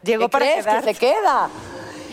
[0.05, 0.67] Llegó ¿qué para crees?
[0.67, 1.51] que se queda.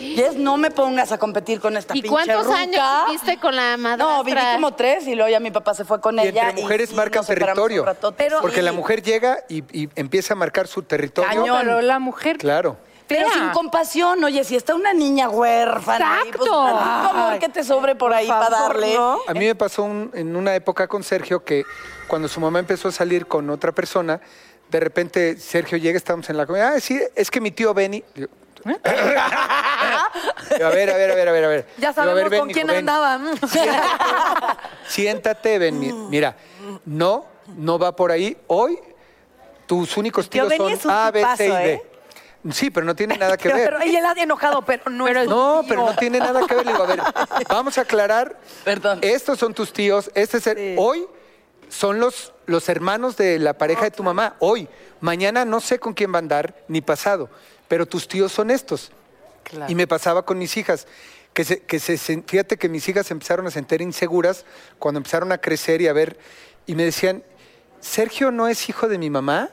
[0.00, 2.58] Y es, no me pongas a competir con esta ¿Y pinche cuántos ruca.
[2.58, 4.16] años viviste con la madrastra?
[4.16, 6.48] No, viví como tres y luego ya mi papá se fue con Y ella.
[6.48, 7.84] entre mujeres marcan territorio.
[7.84, 8.16] ratote.
[8.18, 11.30] Pero- Porque la mujer llega y, y empieza a marcar su territorio.
[11.30, 11.56] Cañón.
[11.60, 12.76] Pero la mujer Claro.
[13.08, 16.18] Pero sin compasión, oye, si está una niña huérfana.
[16.18, 16.64] ahí, pues, Exacto.
[16.64, 18.94] tantito amor que te sobre por ahí para darle.
[18.94, 19.18] ¿no?
[19.28, 21.64] A mí me pasó un- en una época con Sergio que
[22.08, 24.20] cuando su mamá empezó a salir con otra persona,
[24.68, 26.72] de repente Sergio llega, estamos en la comida.
[26.74, 28.02] Ah, sí, es que mi tío Benny.
[28.14, 28.28] Digo,
[28.66, 31.66] a ver, a ver, a ver, a ver, a ver.
[31.78, 33.18] Ya Digo, a ver, sabemos ven, con quién andaba.
[33.18, 33.34] Mm.
[34.88, 35.78] Siéntate, ven.
[35.78, 36.36] mi- Mira,
[36.84, 38.36] no, no va por ahí.
[38.48, 38.78] Hoy
[39.66, 41.72] tus únicos tío tíos Benny son es un A, B, C y D.
[41.74, 41.82] ¿eh?
[42.52, 43.70] Sí, pero no tiene nada que ver.
[43.70, 46.66] Pero, y él ha enojado, pero no es No, pero no tiene nada que ver.
[46.66, 47.00] Le digo, a ver,
[47.48, 48.38] vamos a aclarar.
[48.64, 48.98] Perdón.
[49.02, 50.10] Estos son tus tíos.
[50.14, 51.06] Este es el- Hoy
[51.68, 54.36] son los, los hermanos de la pareja de tu mamá.
[54.38, 54.68] Hoy.
[55.00, 57.28] Mañana no sé con quién va a andar, ni pasado.
[57.68, 58.92] Pero tus tíos son estos.
[59.68, 60.86] Y me pasaba con mis hijas.
[61.32, 64.46] Que se, que se, fíjate que mis hijas empezaron a sentir inseguras
[64.78, 66.18] cuando empezaron a crecer y a ver.
[66.64, 67.22] Y me decían,
[67.80, 69.50] Sergio no es hijo de mi mamá,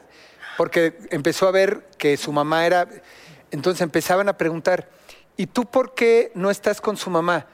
[0.58, 2.88] porque empezó a ver que su mamá era.
[3.52, 4.90] Entonces empezaban a preguntar,
[5.38, 7.46] ¿y tú por qué no estás con su mamá?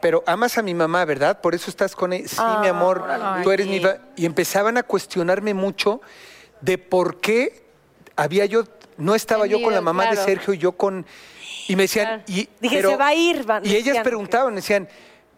[0.00, 1.40] Pero amas a mi mamá, ¿verdad?
[1.40, 2.28] Por eso estás con ella.
[2.28, 3.04] Sí, mi amor,
[3.42, 3.78] tú eres mi.
[3.78, 3.98] va-".
[4.14, 6.00] Y empezaban a cuestionarme mucho
[6.60, 7.64] de por qué
[8.14, 8.64] había yo.
[8.98, 10.16] No estaba yo con la mamá de.
[10.16, 11.06] Sergio y yo con.
[11.68, 12.22] Y me decían.
[12.26, 13.44] Y, Dije, pero- se va a ir.
[13.44, 14.88] van- y ellas preguntaban, decían,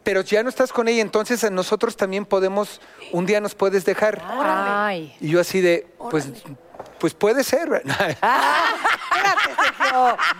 [0.02, 2.80] pero ya no estás con ella, entonces a nosotros también podemos,
[3.12, 4.22] un día nos puedes dejar.
[4.26, 5.14] Ay.
[5.20, 6.28] Y yo así de, pues,
[6.98, 7.82] pues puede ser.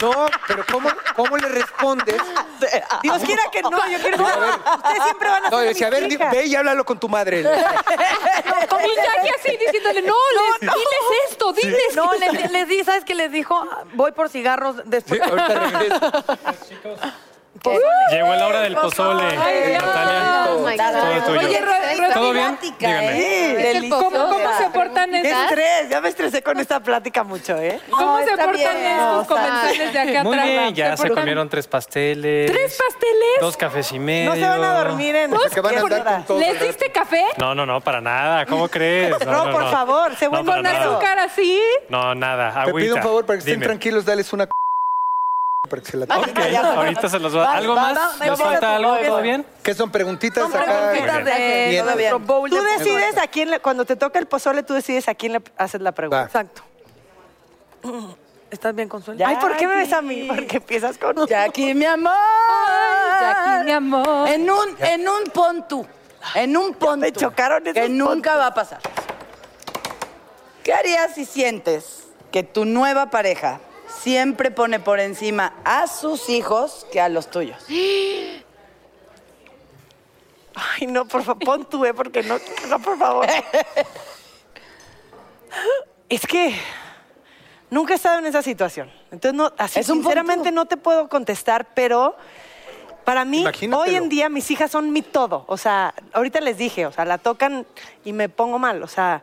[0.00, 2.16] No, pero ¿cómo, cómo le respondes?
[3.02, 6.12] Dios quiera que no, yo quiero Ustedes siempre van a No, yo decía, a ver,
[6.12, 6.30] hijas.
[6.32, 7.42] ve y háblalo con tu madre.
[8.68, 10.14] Como Jackie así diciéndole, no,
[10.60, 11.96] les- diles esto, diles.
[11.96, 13.66] No, les, les di, ¿sabes qué les dijo?
[13.94, 15.20] Voy por cigarros después.
[15.24, 16.12] Sí, ahorita regreso.
[18.10, 19.24] Llegó la hora del pozole.
[19.36, 20.46] Natalia.
[20.50, 20.56] Oh.
[20.64, 21.46] Todo tuyo.
[21.48, 22.58] Oye, Ro- ¿Todo bien?
[22.60, 23.18] Díganme.
[23.18, 23.54] ¿eh?
[23.74, 24.04] Deliciosa.
[24.04, 25.44] ¿Cómo, cómo se portan Qué estas?
[25.50, 27.80] estrés, ya me estresé con esta plática mucho, ¿eh?
[27.90, 28.76] ¿Cómo se portan bien.
[28.76, 30.46] estos comensales de acá Muy atrás?
[30.48, 32.50] bien, ya se comieron tres pasteles.
[32.50, 33.40] ¿Tres pasteles?
[33.40, 34.30] Dos cafés y medio.
[34.30, 35.32] No se van a dormir en...
[35.34, 36.38] O sea, que van a andar con todo.
[36.40, 37.24] ¿Les diste café?
[37.36, 38.46] No, no, no, para nada.
[38.46, 39.10] ¿Cómo crees?
[39.26, 40.80] No, por favor, para ¿Con nada.
[40.80, 41.60] azúcar así?
[41.88, 42.52] No, nada.
[42.52, 42.84] Te Agüita.
[42.86, 44.50] pido un favor para que estén tranquilos, dales una c-
[45.68, 46.36] para que se la tomen.
[46.56, 47.52] Ahorita se los voy a...
[47.52, 47.96] ¿Algo Va, más?
[47.98, 48.96] va, me ¿Les voy a falta algo?
[48.96, 49.46] ¿Todo bien?
[49.62, 50.90] ¿Qué son preguntitas Son acá?
[50.90, 51.84] preguntitas de Bien.
[51.84, 55.08] nuestro bowl Tú de- decides a quién, le- cuando te toca el pozole, tú decides
[55.08, 56.16] a quién le haces la pregunta.
[56.18, 56.24] Va.
[56.26, 56.62] Exacto.
[58.50, 59.22] ¿Estás bien, Consuelo?
[59.26, 60.24] Ay, ¿por qué me ves a mí?
[60.26, 61.26] Porque empiezas con...
[61.26, 62.12] Jackie, mi amor.
[63.20, 64.28] Jackie, mi amor.
[64.28, 65.86] En un, en un pon tú.
[66.34, 68.80] En un pon me chocaron esos Que nunca va a pasar.
[70.64, 76.86] ¿Qué harías si sientes que tu nueva pareja siempre pone por encima a sus hijos
[76.92, 77.64] que a los tuyos?
[80.54, 81.94] Ay, no, por favor, pon tú, ¿eh?
[81.94, 82.36] Porque no,
[82.68, 83.26] no, por favor.
[86.08, 86.54] Es que
[87.70, 88.90] nunca he estado en esa situación.
[89.10, 90.52] Entonces, no, así, Es un sinceramente punto.
[90.52, 92.16] no te puedo contestar, pero
[93.04, 93.82] para mí, Imagínatelo.
[93.82, 95.44] hoy en día, mis hijas son mi todo.
[95.48, 97.66] O sea, ahorita les dije, o sea, la tocan
[98.04, 98.82] y me pongo mal.
[98.82, 99.22] O sea,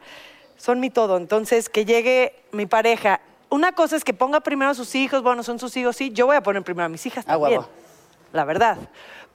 [0.58, 1.17] son mi todo.
[1.17, 3.19] Entonces, que llegue mi pareja.
[3.49, 6.12] Una cosa es que ponga primero a sus hijos, bueno, son sus hijos, sí.
[6.12, 7.62] Yo voy a poner primero a mis hijas Ah, también.
[8.34, 8.77] La verdad.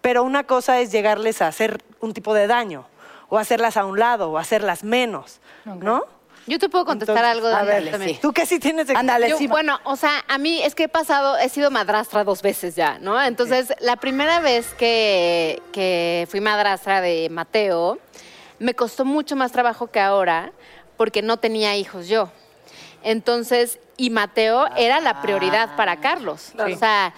[0.00, 2.86] Pero una cosa es llegarles a hacer un tipo de daño,
[3.28, 6.04] o hacerlas a un lado, o hacerlas menos, ¿no?
[6.46, 8.14] Yo te puedo contestar Entonces, algo de a ver, eso también.
[8.14, 8.20] sí.
[8.20, 8.88] Tú que sí tienes...
[8.90, 9.46] Ándale, Yo, sí.
[9.46, 12.98] bueno, o sea, a mí es que he pasado, he sido madrastra dos veces ya,
[12.98, 13.22] ¿no?
[13.22, 17.98] Entonces, la primera vez que, que fui madrastra de Mateo,
[18.58, 20.50] me costó mucho más trabajo que ahora
[20.96, 22.30] porque no tenía hijos yo.
[23.02, 26.52] Entonces, y Mateo era la prioridad para Carlos.
[26.58, 27.12] O sea,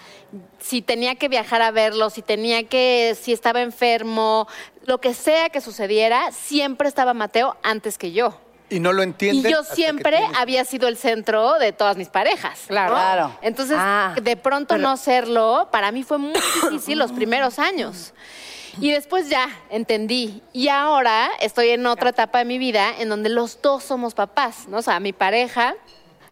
[0.59, 4.47] si tenía que viajar a verlo, si tenía que, si estaba enfermo,
[4.85, 8.39] lo que sea que sucediera, siempre estaba Mateo antes que yo.
[8.71, 9.53] Y no lo Y entienden.
[9.53, 12.61] yo siempre tienes- había sido el centro de todas mis parejas.
[12.69, 12.93] Claro.
[12.93, 12.97] ¿no?
[12.97, 13.39] Claro.
[13.43, 18.15] Entonces, Ah, de pronto no serlo, para mí fue muy difícil los primeros años.
[18.81, 20.43] Y después ya entendí.
[20.53, 24.69] Y ahora estoy en otra etapa de mi vida en donde los dos somos papás,
[24.69, 24.79] ¿no?
[24.79, 25.75] O sea, mi pareja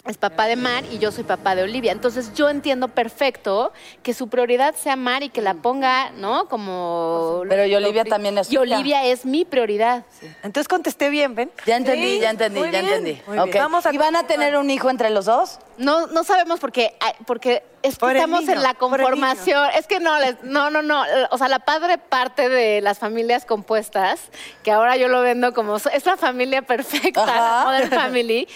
[0.07, 1.93] es papá de Mar y yo soy papá de Olivia.
[1.93, 6.47] Entonces yo entiendo perfecto que su prioridad sea Mar y que la ponga, ¿no?
[6.49, 7.43] Como...
[7.49, 8.57] Pero y Olivia también es Y.
[8.57, 10.05] Olivia es mi prioridad.
[10.43, 11.51] Entonces contesté bien, ¿ven?
[11.67, 13.23] Ya entendí, Sí, ya entendí, ya bien, entendí.
[13.27, 13.45] muy Ok.
[13.53, 13.59] bien.
[13.63, 15.59] Vamos a ¿Y van a tener un hijo entre los dos?
[15.77, 16.95] No, no sabemos porque,
[17.27, 19.69] porque es que Por estamos niño, en la conformación.
[19.77, 21.05] Es que no, les- no, no, no.
[21.31, 24.21] O sea, la padre parte de las familias compuestas,
[24.63, 28.49] que ahora yo lo vendo como es la familia perfecta, la Modern Family,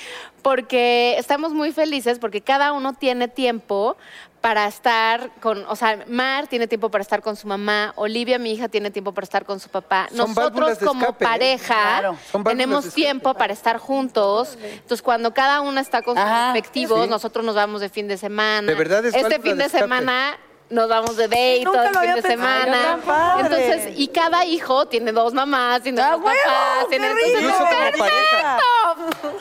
[0.45, 3.97] porque estamos muy felices porque cada uno tiene tiempo
[4.43, 8.53] para estar con, o sea, Mar tiene tiempo para estar con su mamá, Olivia, mi
[8.53, 10.07] hija, tiene tiempo para estar con su papá.
[10.15, 11.29] Son Nosotros como escape, ¿eh?
[11.29, 12.19] pareja Claro.
[12.45, 14.59] Tenemos tiempo para estar juntos.
[14.63, 16.53] Entonces, cuando cada una está con sus Ajá.
[16.53, 17.11] respectivos, Sí.
[17.11, 18.67] nosotros nos vamos de fin de semana.
[18.71, 20.37] De verdad es Este fin de semana
[20.75, 22.99] nos vamos de date Nunca todo el fin de semana.
[23.39, 27.43] Entonces, y cada hijo tiene dos mamás, tiene ¡Ah, dos papás, tiene ¡Qué entonces!
[27.43, 28.59] Incluso como pareja.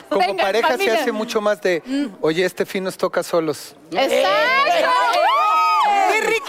[0.08, 0.92] Como pareja familia.
[0.92, 0.96] Mm.
[0.96, 1.82] se hace mucho más de,
[2.20, 3.74] oye, este fin nos toca solos.
[3.90, 4.53] Exacto.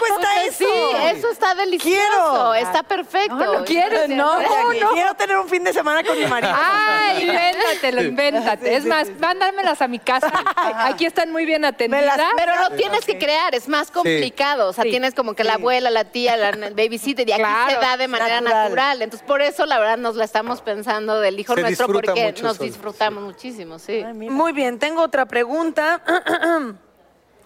[0.06, 0.64] ¡Qué rico está Pues eso!
[0.66, 2.54] Sí, eso está delicioso, Quiero.
[2.54, 3.34] está perfecto.
[3.36, 4.90] No lo quieres, No, no, no.
[4.92, 6.52] Quiero tener un fin de semana con mi marido.
[6.56, 8.74] Ay, invéntatelo, invéntate.
[8.76, 10.32] Es más, mándamenlas a mi casa.
[10.56, 12.20] Aquí están muy bien atendidas.
[12.36, 14.68] Pero lo tienes que crear, es más complicado.
[14.68, 14.90] O sea, Sí.
[14.90, 17.96] tienes como que la abuela, la tía, la el babysitter, y aquí Claro, se da
[17.96, 18.62] de manera natural.
[18.64, 19.02] natural.
[19.02, 22.58] Entonces, por eso, la verdad, nos la estamos pensando del hijo Se nuestro, porque nos
[22.58, 24.04] disfrutamos muchísimo, sí.
[24.12, 26.02] Muy bien, tengo otra pregunta.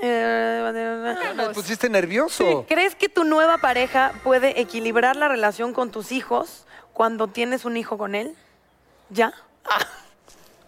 [0.03, 2.65] Eh, Me pusiste nervioso.
[2.69, 7.77] ¿Crees que tu nueva pareja puede equilibrar la relación con tus hijos cuando tienes un
[7.77, 8.35] hijo con él?
[9.11, 9.35] ¿Ya?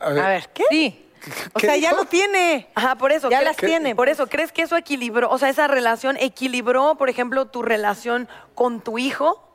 [0.01, 0.65] A ver, A ver, ¿qué?
[0.71, 1.09] Sí.
[1.55, 2.69] O ¿Qué sea, ya lo tiene.
[2.75, 3.31] Ajá, por eso.
[3.31, 6.17] Ya ¿crees las que- tiene, Por eso, ¿crees que eso equilibró, o sea, esa relación
[6.19, 9.49] equilibró, por ejemplo, tu relación con tu hijo?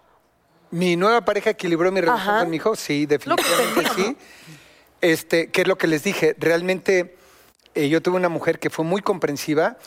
[0.71, 2.39] ¿Mi nueva pareja equilibró mi relación Ajá.
[2.39, 2.75] con mi hijo?
[2.77, 4.17] Sí, Lo que definitivamente sí.
[5.01, 6.35] Este, ¿Qué es lo que les dije?
[6.39, 7.16] Realmente
[7.77, 9.77] eh, yo tuve una mujer que fue muy comprensiva,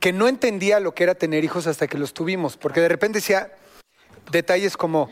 [0.00, 3.18] que no entendía lo que era tener hijos hasta que los tuvimos, porque de repente
[3.18, 3.52] decía
[4.32, 5.08] detalles como,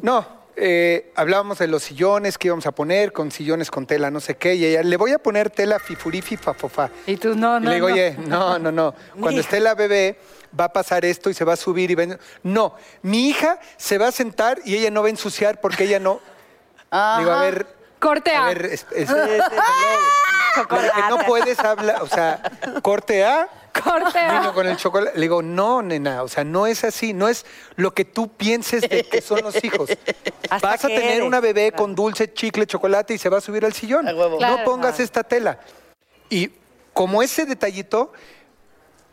[0.00, 4.18] no, eh, hablábamos de los sillones que íbamos a poner, con sillones con tela, no
[4.18, 6.90] sé qué, y ella, le voy a poner tela fifurifi fafofá.
[7.06, 7.94] Y tú, no, Y no, le digo, no.
[7.94, 8.94] oye, no, no, no.
[9.20, 10.18] Cuando esté la bebé,
[10.58, 12.18] va a pasar esto y se va a subir y ven.
[12.42, 16.00] No, mi hija se va a sentar y ella no va a ensuciar porque ella
[16.00, 16.20] no.
[16.90, 17.81] Digo, a ver.
[18.02, 18.48] Corte A A.
[18.48, 20.76] ver, es- es- Lo que
[21.08, 22.42] no puedes hablar, o sea,
[22.82, 23.48] corte A.
[23.82, 24.40] Corte A.
[24.40, 25.12] Niño con el chocolate.
[25.16, 28.82] Le digo, no, nena, o sea, no es así, no es lo que tú pienses
[28.82, 29.88] de que son los hijos.
[30.50, 33.38] Hasta Vas a que tener eres, una bebé con dulce, chicle, chocolate y se va
[33.38, 34.06] a subir al sillón.
[34.08, 34.32] A huevo.
[34.32, 34.64] No Claro.
[34.64, 35.58] pongas esta tela.
[36.28, 36.50] Y
[36.92, 38.12] como ese detallito,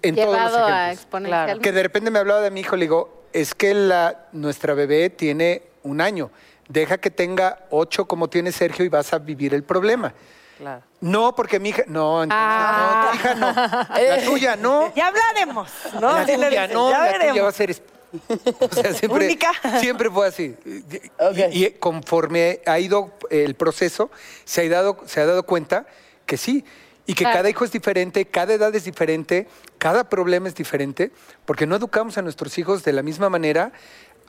[0.02, 0.94] en todos los a ejemplos.
[1.04, 1.62] exponencial.
[1.62, 5.10] Que de repente me hablaba de mi hijo, le digo, es que la, nuestra bebé
[5.10, 6.32] tiene un año.
[6.70, 10.14] Deja que tenga ocho como tiene Sergio y vas a vivir el problema.
[10.58, 10.84] Claro.
[11.02, 11.84] No, porque mi hija.
[11.88, 13.06] No, entonces, Ah.
[13.06, 14.16] no, tu hija no.
[14.16, 14.94] La tuya no.
[14.96, 16.12] Ya hablaremos, ¿no?
[16.14, 17.44] La tuya no, ya la tuya veremos.
[17.44, 17.76] va a ser.
[18.60, 19.52] O sea, siempre, Única.
[19.80, 20.56] siempre fue así.
[20.66, 24.10] Y, y conforme ha ido el proceso,
[24.46, 25.86] se ha dado, se ha dado cuenta
[26.26, 26.66] que sí.
[27.06, 27.38] Y que Claro.
[27.38, 29.48] cada hijo es diferente, cada edad es diferente,
[29.80, 31.12] cada problema es diferente,
[31.46, 33.72] porque no educamos a nuestros hijos de la misma manera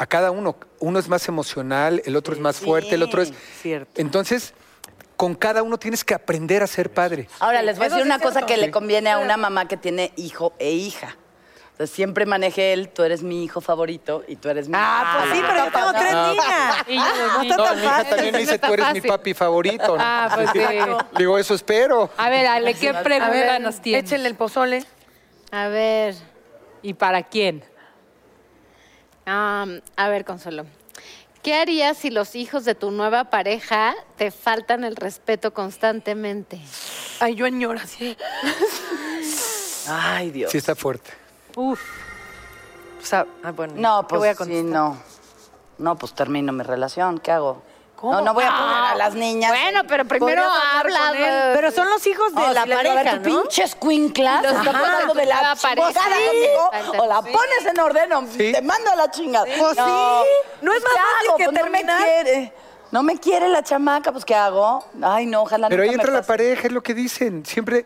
[0.00, 0.56] a cada uno.
[0.78, 3.34] Uno es más emocional, el otro es más fuerte, el otro es...
[3.60, 4.00] cierto.
[4.00, 4.54] Entonces,
[5.18, 7.28] con cada uno tienes que aprender a ser padre.
[7.38, 10.14] Ahora, les voy a decir una cosa que le conviene a una mamá que tiene
[10.16, 11.18] hijo e hija.
[11.72, 15.34] Entonces, siempre maneje él, tú eres mi hijo favorito y tú eres mi Ah, pues
[15.34, 16.76] sí, pero yo tengo tres niñas.
[16.88, 16.96] Y
[17.48, 19.98] yo, No mi hija también me dice, tú eres mi papi favorito.
[19.98, 20.02] ¿no?
[20.02, 20.60] Ah, pues sí.
[21.18, 22.08] Digo, eso espero.
[22.16, 23.98] A ver, Ale, ¿qué pregunta nos tiene?
[23.98, 24.82] échenle el pozole.
[25.50, 26.14] A ver,
[26.82, 27.62] ¿Y para quién?
[29.26, 30.66] Am, a ver, Consuelo.
[31.42, 36.60] ¿Qué harías si los hijos de tu nueva pareja te faltan el respeto constantemente?
[37.20, 38.16] Ay, yo añoro así.
[39.88, 40.52] Ay, Dios.
[40.52, 41.10] Sí está fuerte.
[41.56, 41.80] Uf.
[43.02, 44.64] O sea, ah, bueno, No, ¿qué pues voy a sí, contestar?
[44.70, 45.02] no.
[45.78, 47.18] No, pues termino mi relación.
[47.18, 47.62] ¿Qué hago?
[48.00, 48.12] ¿Cómo?
[48.14, 49.50] No, no voy a poner a las niñas.
[49.50, 51.12] Bueno, pero primero habla
[51.54, 53.22] Pero son los hijos de Oh, la pareja, ¿no?
[53.22, 55.90] pinche escuincla, Los se está pasando de la nueva pareja.
[55.92, 56.96] Sí.
[56.98, 57.28] o la Sí.
[57.32, 58.52] pones en orden o Sí.
[58.52, 59.44] te mando a la chingada.
[59.44, 59.82] Pues sí.
[60.62, 61.36] No es más ¿qué fácil hago?
[61.36, 62.00] que Pues no terminar.
[62.00, 62.52] me quiere.
[62.90, 64.84] No me quiere la chamaca, pues ¿qué hago?
[65.02, 67.44] Ay, no, ojalá Pero ahí me entra la pareja, es lo que dicen.
[67.46, 67.84] Siempre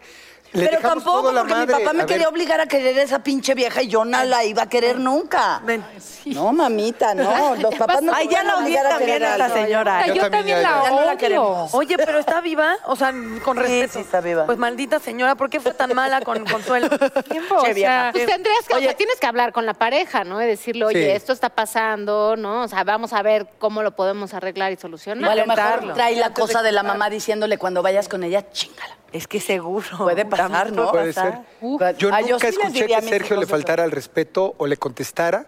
[0.55, 1.67] le Pero tampoco la porque madre.
[1.67, 4.05] mi papá me A ver, quería obligar a querer a esa pinche vieja y yo
[4.05, 5.61] no la iba a querer nunca.
[5.65, 5.85] Ven.
[6.27, 7.55] No, mamita, no.
[7.57, 9.39] Los papás no Ay, te ya van a la odié obligar a también querer a
[9.39, 10.07] la señora.
[10.07, 11.19] Yo, Yo también la ya no la odio.
[11.19, 11.75] queremos.
[11.75, 13.13] Oye, pero está viva, o sea,
[13.45, 13.93] con respeto.
[13.95, 14.47] sí está viva.
[14.47, 16.89] Pues maldita señora, ¿por qué fue tan mala con Consuelo?
[17.29, 17.91] Tiempo, o Che, vieja.
[18.05, 20.41] sea, Pues tendrías que, o sea, tienes que hablar con la pareja, ¿no?
[20.43, 21.11] Y decirle, oye, Sí.
[21.11, 22.63] esto está pasando, ¿no?
[22.63, 25.29] O sea, vamos a ver cómo lo podemos arreglar y solucionar.
[25.29, 28.51] O a lo mejor trae la cosa de la mamá diciéndole cuando vayas con ella,
[28.53, 28.97] chingala.
[29.15, 29.87] Es que seguro.
[29.97, 30.91] Puede pasar, ¿no?
[30.91, 31.33] Puede pasar.
[31.33, 31.41] ser.
[31.61, 31.81] Uf.
[31.99, 35.47] Yo Ah, nunca sí escuché que Sergio le faltara el respeto o le contestara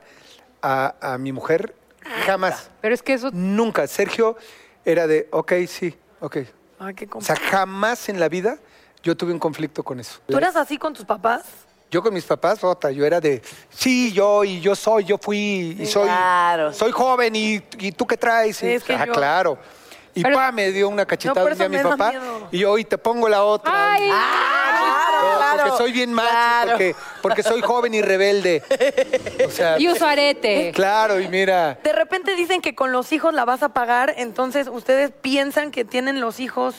[0.63, 1.75] a, a mi mujer.
[2.25, 2.71] Jamás.
[2.81, 3.87] pero es que eso Nunca.
[3.89, 4.37] Sergio
[4.85, 6.37] era de, ok, sí, ok.
[6.79, 8.59] Ay, qué O sea, jamás en la vida
[9.03, 10.21] yo tuve un conflicto con eso.
[10.29, 11.43] ¿Tú eras así con tus papás?
[11.91, 15.77] Yo con mis papás, otra, yo era de, sí, yo, y yo soy, yo fui,
[15.81, 16.73] y soy, Claro.
[16.73, 18.63] soy joven, y, y tú qué traes.
[18.63, 19.59] Y, Es que ah, yo- claro.
[20.17, 22.49] Y Pero- pa, me dio una cachetada por un día mi me da papá, miedo.
[22.51, 23.93] y yo, y te pongo la otra.
[23.93, 26.71] Ay, No, Porque soy bien macho, claro.
[26.73, 28.63] porque, porque soy joven y rebelde.
[29.47, 30.73] O sea, y uso arete.
[30.75, 34.69] claro, y mira, De repente dicen que con los hijos la vas a pagar, entonces
[34.69, 36.75] ustedes piensan que tienen los hijos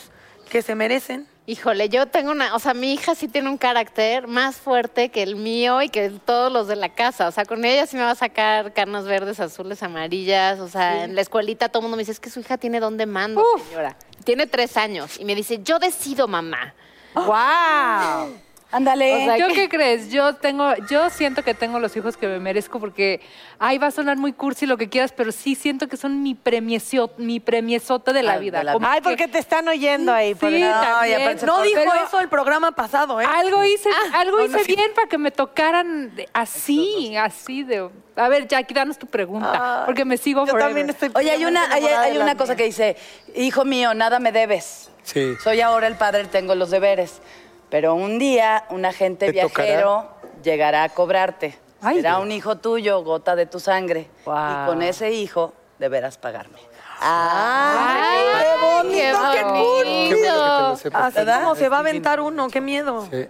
[0.48, 1.26] que se merecen.
[1.48, 5.22] Híjole, yo tengo una, o sea, mi hija sí tiene un carácter más fuerte que
[5.22, 7.26] el mío y que todos los de la casa.
[7.26, 10.60] O sea, con ella sí me va a sacar canas verdes, azules, amarillas.
[10.60, 12.80] O sea, en la escuelita todo el mundo me dice, es que su hija tiene
[12.80, 13.96] don de mando, señora.
[14.24, 16.74] Tiene tres años y me dice, yo decido, mamá.
[17.14, 18.38] ¡Wow!
[18.70, 19.14] Ándale.
[19.16, 20.10] O sea, ¿Yo que- qué crees?
[20.10, 23.20] Yo tengo, yo siento que tengo los hijos que me merezco porque,
[23.58, 26.34] ay, va a sonar muy cursi lo que quieras, pero sí siento que son mi
[26.34, 28.58] premiesio, mi premiesote de la Ah, vida.
[28.58, 30.34] de la Como Ay, que- porque te están oyendo ahí.
[30.38, 33.24] Sí, aparte- No dijo Pero eso el programa pasado, ¿eh?
[33.26, 34.76] Algo hice, Ah, algo no, hice no, sí.
[34.76, 37.88] bien para que me tocaran así, así de.
[38.16, 40.68] A ver, Jackie, danos tu pregunta, Ay, porque me sigo Yo forever.
[40.68, 42.96] también estoy Oye, hay una, hay, una cosa que dice,
[43.34, 44.90] hijo mío, nada me debes.
[45.04, 45.36] Sí.
[45.42, 47.22] Soy ahora el padre, tengo los deberes.
[47.70, 50.08] Pero un día un agente Te viajero
[50.42, 51.58] llegará a cobrarte.
[51.80, 51.96] Ay.
[51.96, 54.08] Será un hijo tuyo, gota de tu sangre.
[54.22, 56.58] Y con ese hijo deberás pagarme.
[57.00, 60.98] Ay, qué bonito, qué Qué bueno que te lo bonito.
[60.98, 61.42] Así ¿Verdad?
[61.42, 63.06] como se va a aventar uno, qué miedo.
[63.10, 63.26] Sí.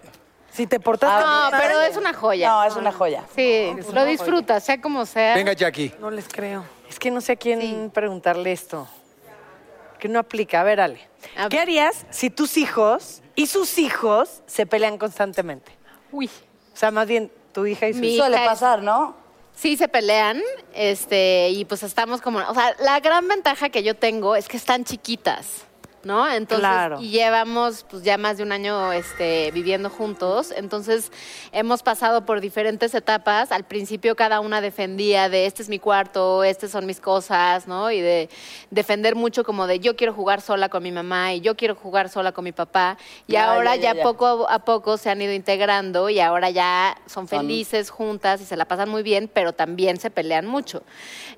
[0.52, 2.48] Si te portas Ah, No, pero es una joya.
[2.48, 3.24] No, es una joya.
[3.34, 5.34] Sí, lo disfrutas, sea como sea.
[5.34, 5.94] Venga, Jackie.
[6.00, 6.64] No les creo.
[6.88, 8.88] Es que no sé a quién preguntarle esto.
[9.98, 10.60] Que no aplica.
[10.60, 11.00] A ver, Ale.
[11.36, 15.70] A ¿Qué harías si tus hijos y sus hijos se pelean constantemente?
[16.10, 16.28] Uy.
[16.74, 18.16] O sea, más bien tu hija y su Mi.
[18.16, 19.14] Suele hija es- pasar, ¿no?
[19.54, 20.40] Sí, se pelean,
[20.74, 24.56] este, y pues estamos como, o sea, la gran ventaja que yo tengo es que
[24.56, 25.64] están chiquitas,
[26.04, 26.28] ¿no?
[26.30, 27.00] Entonces, Claro.
[27.00, 31.10] y llevamos pues ya más de un año este, viviendo juntos, entonces
[31.52, 33.50] hemos pasado por diferentes etapas.
[33.52, 37.90] Al principio cada una defendía de este es mi cuarto, estas son mis cosas, ¿no?
[37.90, 38.28] Y de
[38.70, 42.08] defender mucho como de yo quiero jugar sola con mi mamá y yo quiero jugar
[42.08, 42.96] sola con mi papá.
[43.26, 44.02] Y Ya, ahora ya, ya, ya, ya.
[44.02, 48.56] poco a poco se han ido integrando y ahora ya son felices juntas y se
[48.56, 50.82] la pasan muy bien, pero también se pelean mucho.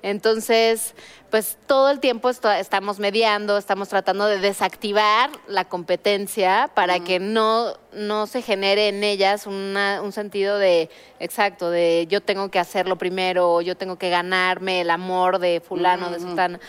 [0.03, 0.93] Entonces,
[1.31, 7.19] pues todo el tiempo esto- estamos mediando, estamos tratando de desactivar la competencia para que
[7.19, 12.59] no, no se genere en ellas una- un sentido de, exacto, de yo tengo que
[12.59, 16.59] hacerlo primero, yo tengo que ganarme el amor de fulano, de sultana.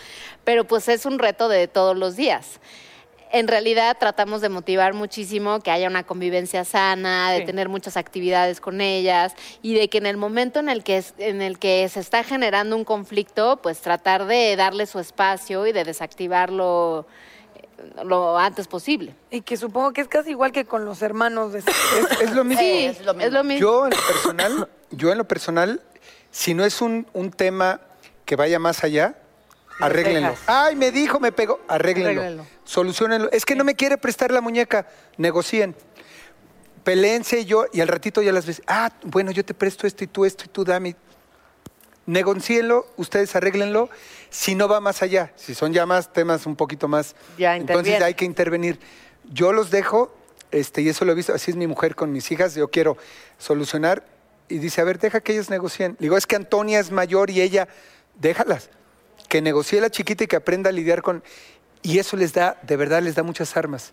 [0.45, 2.61] Pero pues es un reto de todos los días
[3.33, 7.45] en realidad tratamos de motivar muchísimo que haya una convivencia sana, de Sí.
[7.45, 11.15] tener muchas actividades con ellas y de que en el momento en el que es-
[11.17, 15.71] en el que se está generando un conflicto, pues tratar de darle su espacio y
[15.71, 17.07] de desactivarlo
[17.55, 19.15] eh, lo antes posible.
[19.31, 21.65] Y que supongo que es casi igual que con los hermanos de Es,
[22.21, 22.61] es lo mismo.
[22.61, 23.27] Sí, es lo mismo.
[23.27, 23.59] es lo mismo.
[23.61, 25.81] Yo en lo personal, yo en lo personal,
[26.29, 27.81] si no es un, un tema
[28.25, 29.15] que vaya más allá,
[29.85, 30.29] arréglenlo.
[30.29, 30.43] dejas.
[30.47, 32.21] Ay, me dijo, me pegó, arréglenlo.
[32.21, 32.45] Arréglenlo.
[32.63, 33.29] Solucionenlo.
[33.31, 35.75] Es que no me quiere prestar la muñeca, negocien.
[36.83, 38.61] Peleense yo y al ratito ya las ves.
[38.67, 40.95] Ah, bueno, yo te presto esto y tú esto y tú dame.
[42.05, 43.89] Negocienlo, ustedes arréglenlo.
[44.29, 47.15] Si no va más allá, si son ya más temas un poquito más.
[47.37, 48.79] Ya entonces hay que intervenir.
[49.31, 50.13] Yo los dejo,
[50.51, 52.97] este, y eso lo he visto, así es mi mujer con mis hijas, yo quiero
[53.37, 54.05] solucionar.
[54.49, 55.93] Y dice, a ver, deja que ellas negocien.
[55.93, 57.69] Le digo, es que Antonia es mayor y ella,
[58.15, 58.69] déjalas.
[59.33, 61.23] Que negocie la chiquita y que aprenda a lidiar con.
[61.81, 63.91] Y eso les da, de verdad, les da muchas armas.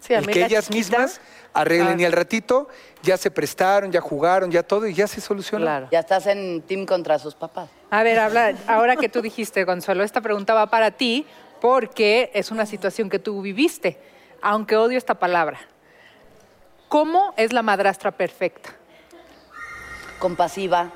[0.00, 1.20] Sí, a El que la ellas chiquita- mismas
[1.54, 1.98] arreglen.
[1.98, 2.02] Ah.
[2.02, 2.66] Y al ratito
[3.00, 5.64] ya se prestaron, ya jugaron, ya todo, y ya se solucionó.
[5.64, 5.86] Claro.
[5.92, 7.70] Ya estás en team contra sus papás.
[7.88, 11.24] A ver, habla, ahora que tú dijiste, Consuelo, esta pregunta va para ti
[11.60, 13.96] porque es una situación que tú viviste,
[14.42, 15.60] aunque odio esta palabra.
[16.88, 18.70] ¿Cómo es la madrastra perfecta?
[20.18, 20.90] compasiva,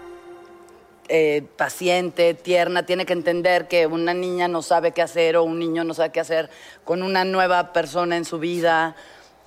[1.09, 5.59] eh, paciente, tierna, tiene que entender que una niña no sabe qué hacer o un
[5.59, 6.51] niño no sabe qué hacer
[6.85, 8.97] con una nueva persona en su vida.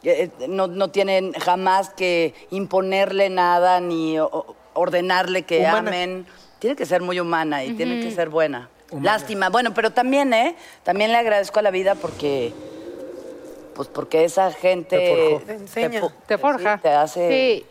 [0.04, 5.78] Eh, eh, no, no tienen jamás que imponerle nada ni o- ordenarle que Humana.
[5.80, 6.26] amen.
[6.60, 8.70] Tiene que ser muy humana y tiene que ser buena.
[8.92, 9.12] Humana.
[9.12, 9.50] Lástima.
[9.50, 10.56] Bueno, pero también, ¿eh?
[10.84, 12.54] También le agradezco a la vida porque...
[13.76, 15.42] Pues porque esa gente...
[15.46, 15.90] Te.
[15.90, 16.78] Te Te forja.
[16.78, 17.66] sí, te hace Sí.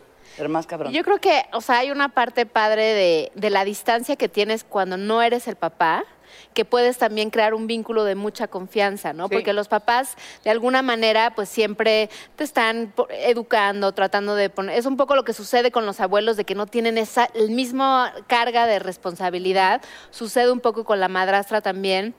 [0.47, 0.93] Más cabrón.
[0.93, 4.63] Yo creo que, o sea, hay una parte padre de, de la distancia que tienes
[4.63, 6.05] cuando no eres el papá,
[6.53, 9.27] que puedes también crear un vínculo de mucha confianza, ¿no?
[9.27, 9.35] Sí.
[9.35, 14.77] Porque los papás, de alguna manera, pues siempre te están educando, tratando de poner...
[14.77, 17.51] Es un poco lo que sucede con los abuelos, de que no tienen esa el
[17.51, 19.81] mismo carga de responsabilidad.
[20.09, 22.15] Sucede un poco con la madrastra también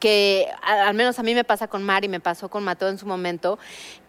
[0.00, 3.06] que al menos a mí me pasa con Mari, me pasó con Mateo en su
[3.06, 3.58] momento,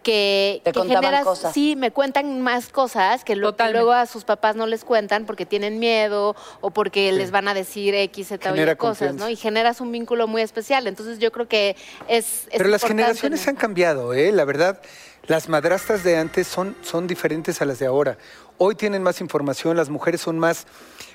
[0.02, 1.52] que, Te que contaban generas- cosas.
[1.54, 3.78] sí, me cuentan más cosas que, lo- que Totalmente.
[3.80, 7.54] luego a sus papás no les cuentan porque tienen miedo o porque les van a
[7.54, 9.14] decir X, Z o Y cosas.
[9.14, 9.28] ¿no?
[9.28, 10.86] Y generas un vínculo muy especial.
[10.86, 11.76] Entonces yo creo que
[12.08, 12.44] es...
[12.50, 13.50] es Pero las generaciones ¿no?
[13.50, 14.32] han cambiado, ¿eh?
[14.32, 14.80] La verdad,
[15.26, 18.16] las madrastas de antes son, son diferentes a las de ahora.
[18.58, 20.66] Hoy tienen más información, las mujeres son más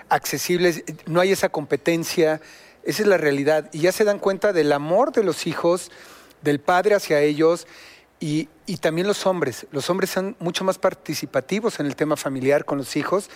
[0.09, 2.39] accesibles, no hay esa competencia,
[2.85, 3.69] esa es la realidad.
[3.73, 5.91] Y ya se dan cuenta del amor de los hijos,
[6.41, 7.67] del padre hacia ellos.
[8.19, 9.67] Y, y también los hombres.
[9.71, 13.29] Los hombres son mucho más participativos en el tema familiar con los hijos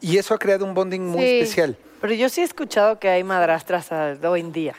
[0.00, 1.38] y eso ha creado un bonding muy Sí.
[1.40, 1.78] especial.
[2.00, 3.86] Pero yo sí he escuchado que hay madrastras
[4.24, 4.74] hoy en día.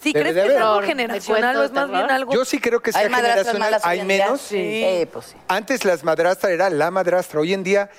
[0.00, 2.32] Sí, Debe ¿crees de que es algo ¿De generacional o es más bien algo?
[2.32, 3.80] Yo sí creo que sea ¿Hay madrastras generacional.
[4.00, 4.40] Hay menos.
[4.42, 5.36] Sí, pues sí.
[5.48, 7.40] Antes las madrastras era la madrastra.
[7.40, 7.90] Hoy en día,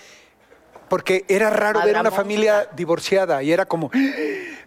[0.90, 3.90] porque era raro ver una familia divorciada y era como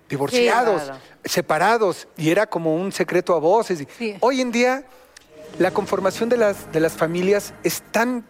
[0.08, 1.00] divorciados, Sí, claro.
[1.24, 3.84] separados y era como un secreto a voces.
[3.98, 4.16] Sí.
[4.20, 4.84] Hoy en día,
[5.58, 8.24] la conformación de las, de las familias es tan,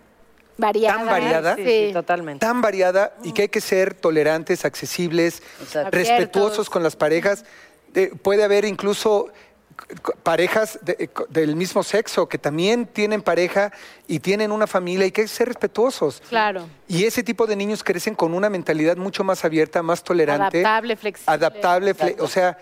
[0.59, 0.99] Variada.
[0.99, 1.57] Tan variada.
[1.57, 2.45] Sí, sí, totalmente.
[2.47, 5.91] tan variada y que hay que ser tolerantes, accesibles, Exacto.
[5.91, 6.71] respetuosos Abiertos.
[6.71, 7.45] con las parejas.
[7.95, 9.29] Eh, puede haber incluso
[10.23, 13.73] parejas de- eh, del mismo sexo que también tienen pareja
[14.07, 16.23] y tienen una familia y que hay que ser respetuosos.
[16.29, 16.69] Claro.
[16.89, 20.59] Y ese tipo de niños crecen con una mentalidad mucho más abierta, más tolerante.
[20.61, 21.33] Adaptable, flexible.
[21.35, 22.59] Adaptable, fle- o sea,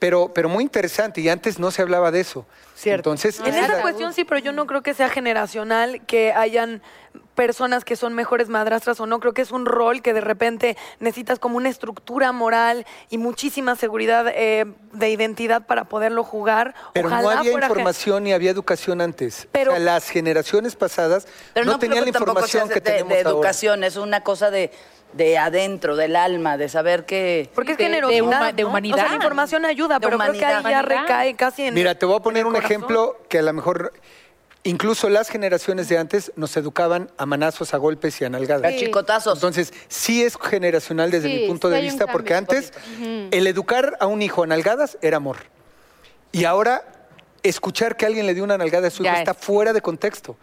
[0.00, 1.20] pero, pero muy interesante.
[1.20, 2.44] Y antes no se hablaba de eso.
[2.74, 3.10] Cierto.
[3.10, 6.82] Entonces, En esa cuestión sí, pero yo no creo que sea generacional que hayan
[7.34, 9.20] personas que son mejores madrastras o no.
[9.20, 13.76] Creo que es un rol que de repente necesitas como una estructura moral y muchísima
[13.76, 16.74] seguridad eh, de identidad para poderlo jugar.
[16.94, 19.48] Pero Ojalá no había información ni había educación antes.
[19.52, 23.10] Pero- o sea, las generaciones pasadas Pero no, no, tenían la información que de, tenemos
[23.10, 23.30] de ahora.
[23.30, 24.70] educación, es una cosa de,
[25.12, 27.48] de adentro, del alma, de saber que...
[27.54, 28.96] Porque es de- de generosidad, de humanidad.
[28.96, 31.74] O sea, la información ayuda, De pero creo que ahí ya recae casi en...
[31.74, 32.70] Mira, te voy a poner un corazón.
[32.72, 33.92] ejemplo que a lo mejor
[34.62, 38.72] incluso las generaciones de antes nos educaban a manazos, a golpes y a nalgadas.
[38.72, 39.34] A chicotazos.
[39.38, 42.72] Entonces, sí es generacional desde Sí, mi punto sí de vista, porque antes
[43.30, 45.38] el educar a un hijo a nalgadas era amor.
[46.32, 46.84] Y ahora
[47.42, 49.38] escuchar que alguien le dio una nalgada a su hijo Ya está es.
[49.38, 50.36] fuera de contexto.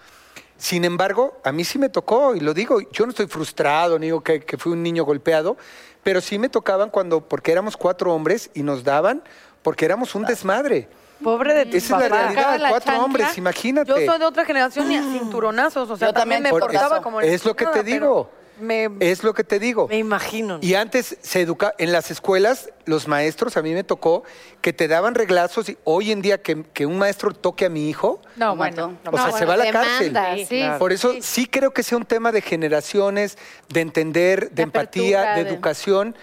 [0.57, 4.07] Sin embargo, a mí sí me tocó, y lo digo, yo no estoy frustrado, ni
[4.07, 5.55] digo que, que fui un niño golpeado,
[6.03, 9.21] pero sí me tocaban cuando, porque éramos cuatro hombres y nos daban,
[9.61, 10.87] porque éramos un desmadre.
[11.23, 13.05] Pobre de tu Esa es la realidad, la cuatro chancla.
[13.05, 13.89] hombres, imagínate.
[13.89, 16.71] Yo soy de otra generación y a cinturonazos, o sea, Yo también, también, me por
[16.71, 17.03] portaba eso.
[17.03, 17.21] como...
[17.21, 18.29] Es lo que te digo.
[18.59, 18.89] Me...
[18.99, 19.87] Es lo que te digo.
[19.87, 20.59] Me imagino.
[20.61, 24.23] Y antes se educa en las escuelas, los maestros, a mí me tocó,
[24.61, 27.89] que te daban reglazos y hoy en día que, que un maestro toque a mi
[27.89, 28.97] hijo, No, bueno.
[29.05, 30.13] o sea, No, se va a la cárcel.
[30.13, 30.79] demanda, sí, claro.
[30.79, 31.19] Por eso sí.
[31.21, 31.45] sí.
[31.47, 33.37] creo que sea un tema de generaciones,
[33.69, 36.15] de entender, de, De empatía, apertura, de de- educación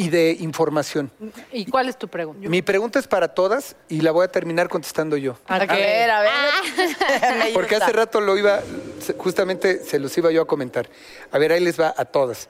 [0.00, 1.10] y de información.
[1.52, 2.48] ¿Y cuál es tu pregunta?
[2.48, 5.36] Mi pregunta es para todas y la voy a terminar contestando yo.
[5.48, 6.32] A ver, a ver.
[7.38, 7.84] Me Porque gusta.
[7.86, 8.60] hace rato lo iba,
[9.18, 10.88] justamente se los iba yo a comentar.
[11.32, 12.48] A ver, ahí les va a todas.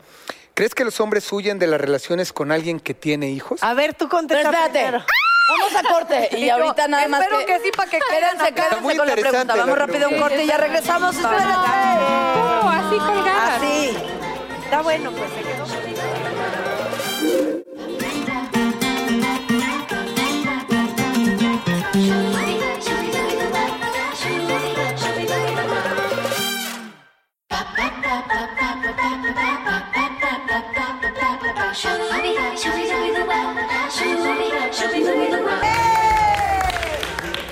[0.55, 3.63] ¿Crees que los hombres huyen de las relaciones con alguien que tiene hijos?
[3.63, 4.79] A ver, tú contesta espérate.
[4.81, 5.05] primero.
[5.49, 6.29] Vamos a corte.
[6.37, 7.23] Y, Y yo, ahorita nada más.
[7.23, 9.57] espero que sí, para que Quédense, quédense con la pregunta.
[9.57, 11.17] la Vamos rápido a un corte y ya regresamos.
[11.17, 11.47] Espérense.
[11.49, 13.57] Oh, así colgada.
[13.57, 13.97] Así.
[14.65, 15.65] Está bueno, pues se quedó.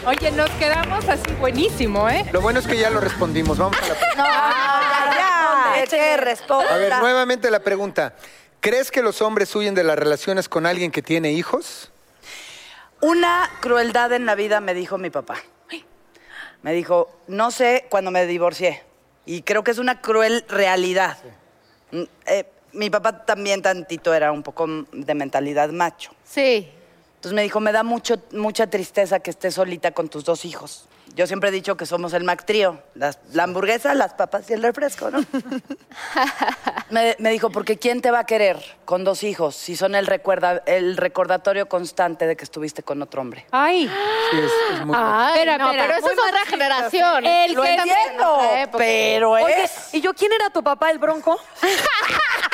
[0.06, 2.24] Oye, nos quedamos así buenísimo, ¿eh?
[2.32, 3.58] Lo bueno es que ya lo respondimos.
[3.58, 4.24] Vamos a la pregunta.
[5.14, 5.86] Ya, ya.
[5.86, 6.74] Que responda.
[6.74, 8.14] A ver, nuevamente la pregunta.
[8.60, 11.90] ¿Crees que los hombres huyen de las relaciones con alguien que tiene hijos?
[13.00, 15.36] Una crueldad en la vida me dijo mi papá.
[16.62, 18.85] Me dijo, no sé cuando me divorcié.
[19.26, 21.18] Y creo que es una cruel realidad.
[21.90, 26.12] Mm, eh, mi papá también tantito era un poco de mentalidad macho.
[26.24, 26.70] Sí.
[27.16, 30.86] Entonces me dijo, me da mucho, mucha tristeza que estés solita con tus dos hijos.
[31.16, 32.78] Yo siempre he dicho que somos el Mac Trío.
[32.94, 35.24] Las- la hamburguesa, las papas y el refresco, ¿no?
[36.90, 40.06] me, me dijo, porque ¿quién te va a querer con dos hijos si son el,
[40.06, 43.46] recuerda, el recordatorio constante de que estuviste con otro hombre?
[43.50, 43.90] Ay.
[44.30, 47.24] Sí, es, es muy Ay, Espera, no, espera, pero eso es otra generación.
[47.24, 48.40] El Lo que entiendo,
[48.76, 49.94] pero Oye, es...
[49.94, 51.40] ¿y yo quién era tu papá, el bronco?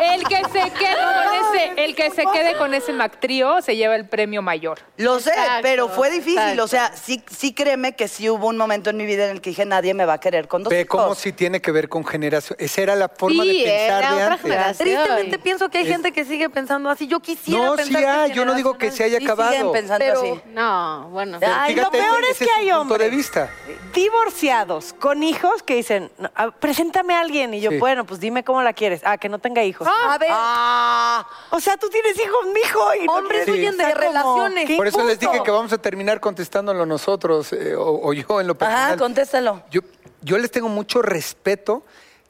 [0.00, 3.96] El que se quede con ese, el que se quede con ese Mactrío se lleva
[3.96, 4.78] el premio mayor.
[4.96, 6.38] Lo sé, Exacto, pero fue difícil.
[6.38, 6.64] exacto.
[6.64, 9.40] O sea, sí, sí créeme que sí hubo un momento en mi vida en el
[9.40, 10.88] que dije, nadie me va a querer con dos Ve hijos.
[11.02, 12.56] cómo sí tiene que ver con generación.
[12.60, 14.42] Esa era la forma Sí, de pensar era de otra antes.
[14.42, 14.88] generación.
[14.88, 17.06] Tristemente pienso que hay gente que sigue pensando así.
[17.06, 18.32] Yo quisiera No, sí pensar hay.
[18.32, 19.72] Yo no digo que se haya Sí siguen acabado.
[19.72, 20.40] pensando Pero- así.
[20.52, 21.38] No, bueno.
[21.40, 21.62] Ya.
[21.62, 23.50] Ay, lo Fíjate, peor ese- es que hay punto de hombres vista.
[23.92, 27.54] divorciados con hijos que dicen, "No, a- preséntame a alguien.
[27.54, 27.78] Y yo, Sí.
[27.78, 29.02] bueno, pues dime cómo la quieres.
[29.04, 29.86] Ah, que no tenga hijos.
[30.08, 32.94] A ver, Ah, O sea, tú tienes hijos, mijo.
[32.94, 34.66] Y no Hombres quieres- huyen de relaciones.
[34.66, 38.40] qué Por eso les dije que vamos a terminar contestándolo nosotros eh, o, o yo
[38.40, 38.84] en lo personal.
[38.84, 39.62] ajá, contéstalo.
[39.70, 39.80] Yo,
[40.22, 41.84] yo les tengo mucho respeto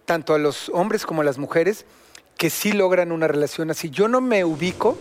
[0.04, 1.84] tanto a los hombres como a las mujeres
[2.36, 3.90] que sí logran una relación así.
[3.90, 4.96] Yo no me ubico,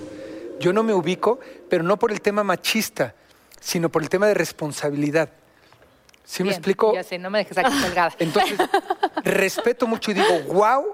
[0.59, 1.39] yo no me ubico,
[1.69, 3.15] pero no por el tema machista,
[3.61, 5.29] sino por el tema de responsabilidad.
[6.25, 6.93] ¿Sí me explico?
[6.93, 8.13] Ya sé, no me dejes aquí colgada.
[8.19, 8.59] Entonces,
[9.23, 10.93] respeto mucho y digo, wow,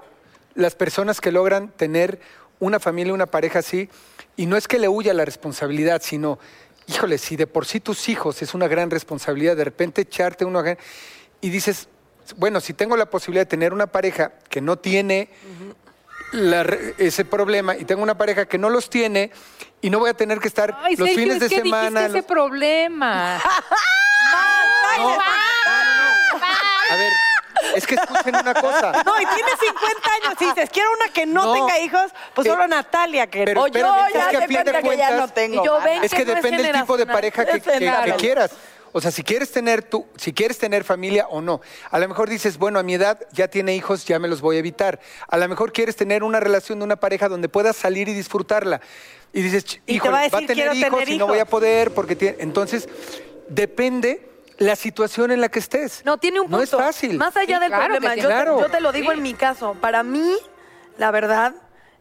[0.56, 2.18] las personas que logran tener
[2.58, 3.88] una familia, una pareja así,
[4.36, 6.38] y no es que le huya la responsabilidad, sino,
[6.86, 10.62] híjole, si de por sí tus hijos es una gran responsabilidad, de repente echarte uno
[11.40, 11.88] y dices,
[12.36, 15.28] bueno, si tengo la posibilidad de tener una pareja que no tiene
[16.32, 16.62] la
[16.98, 19.30] ese problema y tengo una pareja que no los tiene
[19.80, 22.06] y no voy a tener que estar Ay, los Sergio, fines es de que semana.
[22.06, 23.36] ese problema.
[26.90, 27.12] A ver,
[27.74, 28.92] es que escuchen una cosa.
[29.04, 30.34] No, y tiene 50 años.
[30.38, 31.52] Si dices, quiero una que no, No.
[31.54, 33.26] tenga hijos, pues Eh, solo Natalia.
[33.28, 35.16] Que pero o espérame, yo es ya que a te fin de cuenta que ya
[35.16, 35.62] no tengo.
[35.62, 38.12] Y yo, ven Es que no es depende del tipo de pareja que, que- Claro.
[38.12, 38.50] que quieras.
[38.92, 41.60] O sea, si quieres tener tú, si quieres tener familia o no.
[41.90, 44.56] A lo mejor dices, bueno, a mi edad ya tiene hijos, ya me los voy
[44.56, 45.00] a evitar.
[45.28, 48.80] A lo mejor quieres tener una relación de una pareja donde puedas salir y disfrutarla.
[49.34, 51.14] Y dices, "Ch- Y te híjole, va a va a decir, tener "Quiero hijos tener
[51.14, 51.50] y no voy a hijos".
[51.50, 52.36] poder porque tiene.
[52.40, 52.88] Entonces,
[53.48, 54.28] depende
[54.58, 56.02] la situación en la que estés.
[56.04, 56.56] No, tiene un punto.
[56.58, 57.16] No es fácil.
[57.18, 58.60] Más allá Sí, del claro problema, yo, te- Claro.
[58.60, 59.74] yo te lo digo en mi caso.
[59.80, 60.36] Para mí,
[60.98, 61.54] la verdad,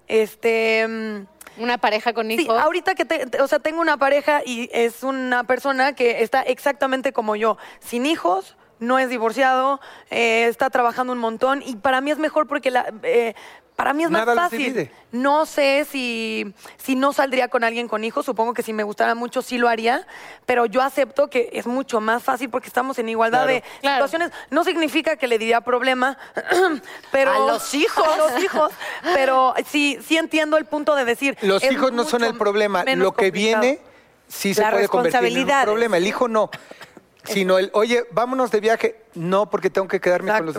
[0.08, 0.88] este...
[0.88, 2.58] mm, Una pareja con Sí, hijos.
[2.62, 6.41] ahorita que te- te- o sea, tengo una pareja y es una persona que está
[6.41, 9.80] exactamente como yo, sin hijos, no es divorciado,
[10.10, 13.34] eh, está trabajando un montón y para mí es mejor porque la, eh,
[13.76, 14.59] para mí es Nada más fácil.
[14.73, 14.91] divide.
[15.11, 19.15] No sé si, si no saldría con alguien con hijos, supongo que si me gustara
[19.15, 20.07] mucho sí lo haría,
[20.45, 23.53] pero yo acepto que es mucho más fácil porque estamos en igualdad Claro.
[23.53, 24.07] de Claro.
[24.07, 24.32] situaciones.
[24.49, 26.17] No significa que le diría problema,
[27.11, 28.05] pero A los hijos.
[28.07, 28.71] a los hijos,
[29.13, 31.38] pero sí, sí entiendo el punto de decir.
[31.41, 32.84] Los hijos no son el problema.
[32.95, 33.61] Lo que complicado.
[33.61, 33.80] viene
[34.28, 35.97] sí se La puede convertir en un problema.
[35.97, 36.49] El hijo no.
[37.26, 38.95] Sino el, oye, vámonos de viaje.
[39.15, 40.55] No, porque tengo que quedarme con los...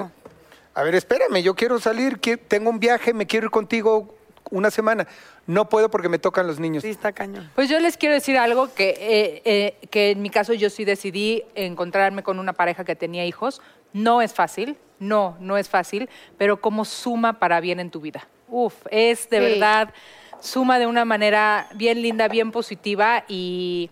[0.77, 4.15] A ver, espérame, yo quiero salir, tengo un viaje, me quiero ir contigo
[4.51, 5.07] una semana.
[5.47, 6.83] No puedo porque me tocan los niños.
[6.83, 7.51] Sí, está cañón.
[7.55, 10.85] Pues yo les quiero decir algo que, eh, eh, que en mi caso yo sí
[10.85, 13.63] decidí encontrarme con una pareja que tenía hijos.
[13.95, 18.29] No es fácil, no, no es fácil, pero como suma para bien en tu vida.
[18.49, 19.43] Uf, es de Sí.
[19.55, 19.95] verdad,
[20.41, 23.89] suma de una manera bien linda, bien positiva y...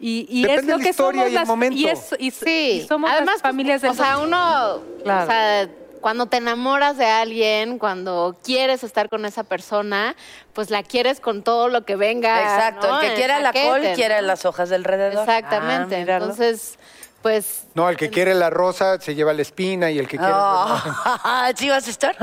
[0.00, 1.76] Y, y Depende es lo de la que historia somos y el las, momento.
[1.78, 5.24] Y, es, y, Sí, y somos además, las familias pues, del O sea, uno, Claro.
[5.24, 5.68] o sea,
[6.00, 10.14] cuando te enamoras de alguien, cuando quieres estar con esa persona,
[10.52, 12.42] pues la quieres con todo lo que venga.
[12.42, 13.00] Exacto, ¿no?
[13.00, 15.20] el que quiera la paquete, col quiere las hojas del alrededor.
[15.20, 15.96] Exactamente.
[15.96, 16.16] Ah.
[16.16, 16.78] Entonces,
[17.24, 20.34] pues No, el que quiere la rosa se lleva la espina y el que quiere...
[20.36, 22.14] Ah, ¿Sí vas a estar?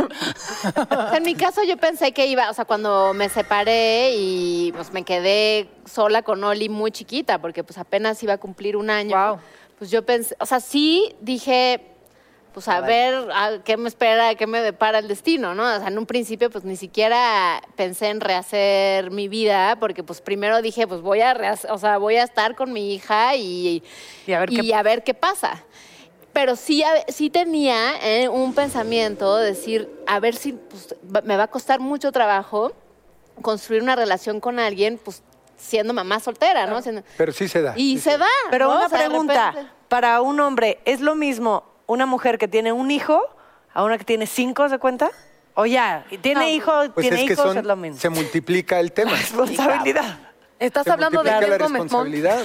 [1.13, 5.01] En mi caso yo pensé que iba, o sea, cuando me separé y pues me
[5.03, 9.09] quedé sola con Oli muy chiquita, porque pues apenas iba a cumplir un año.
[9.09, 9.39] Guau.
[9.79, 11.90] Pues yo pensé, o sea, sí dije,
[12.53, 15.63] pues a ver a qué me espera, qué me depara el destino, ¿no?
[15.63, 20.21] O sea, en un principio pues ni siquiera pensé en rehacer mi vida, porque pues
[20.21, 23.83] primero dije, pues voy a, rehacer- o sea, voy a estar con mi hija y,
[24.27, 25.63] Y a ver qué y a ver qué pasa.
[26.33, 31.37] Pero sí, a- sí tenía eh, un pensamiento, de decir, a ver si pues, me
[31.37, 32.71] va a costar mucho trabajo
[33.41, 35.23] construir una relación con alguien, pues
[35.57, 36.81] siendo mamá soltera, ¿no?
[36.81, 37.73] Siendo- Pero sí se da.
[37.77, 38.25] y se da.
[38.49, 38.75] Pero ¿no?
[38.77, 42.47] una O sea, de pregunta, repente- para un hombre, ¿es lo mismo una mujer que
[42.47, 43.21] tiene un hijo
[43.73, 45.09] a una que tiene cinco, ¿se cuenta?
[45.53, 47.99] O ya, tiene No, hijo, Pues tiene es que hijos, son- es lo mismo.
[47.99, 49.11] se multiplica el tema.
[49.15, 50.17] Responsabilidad.
[50.59, 52.39] Estás Se hablando de la responsabilidad.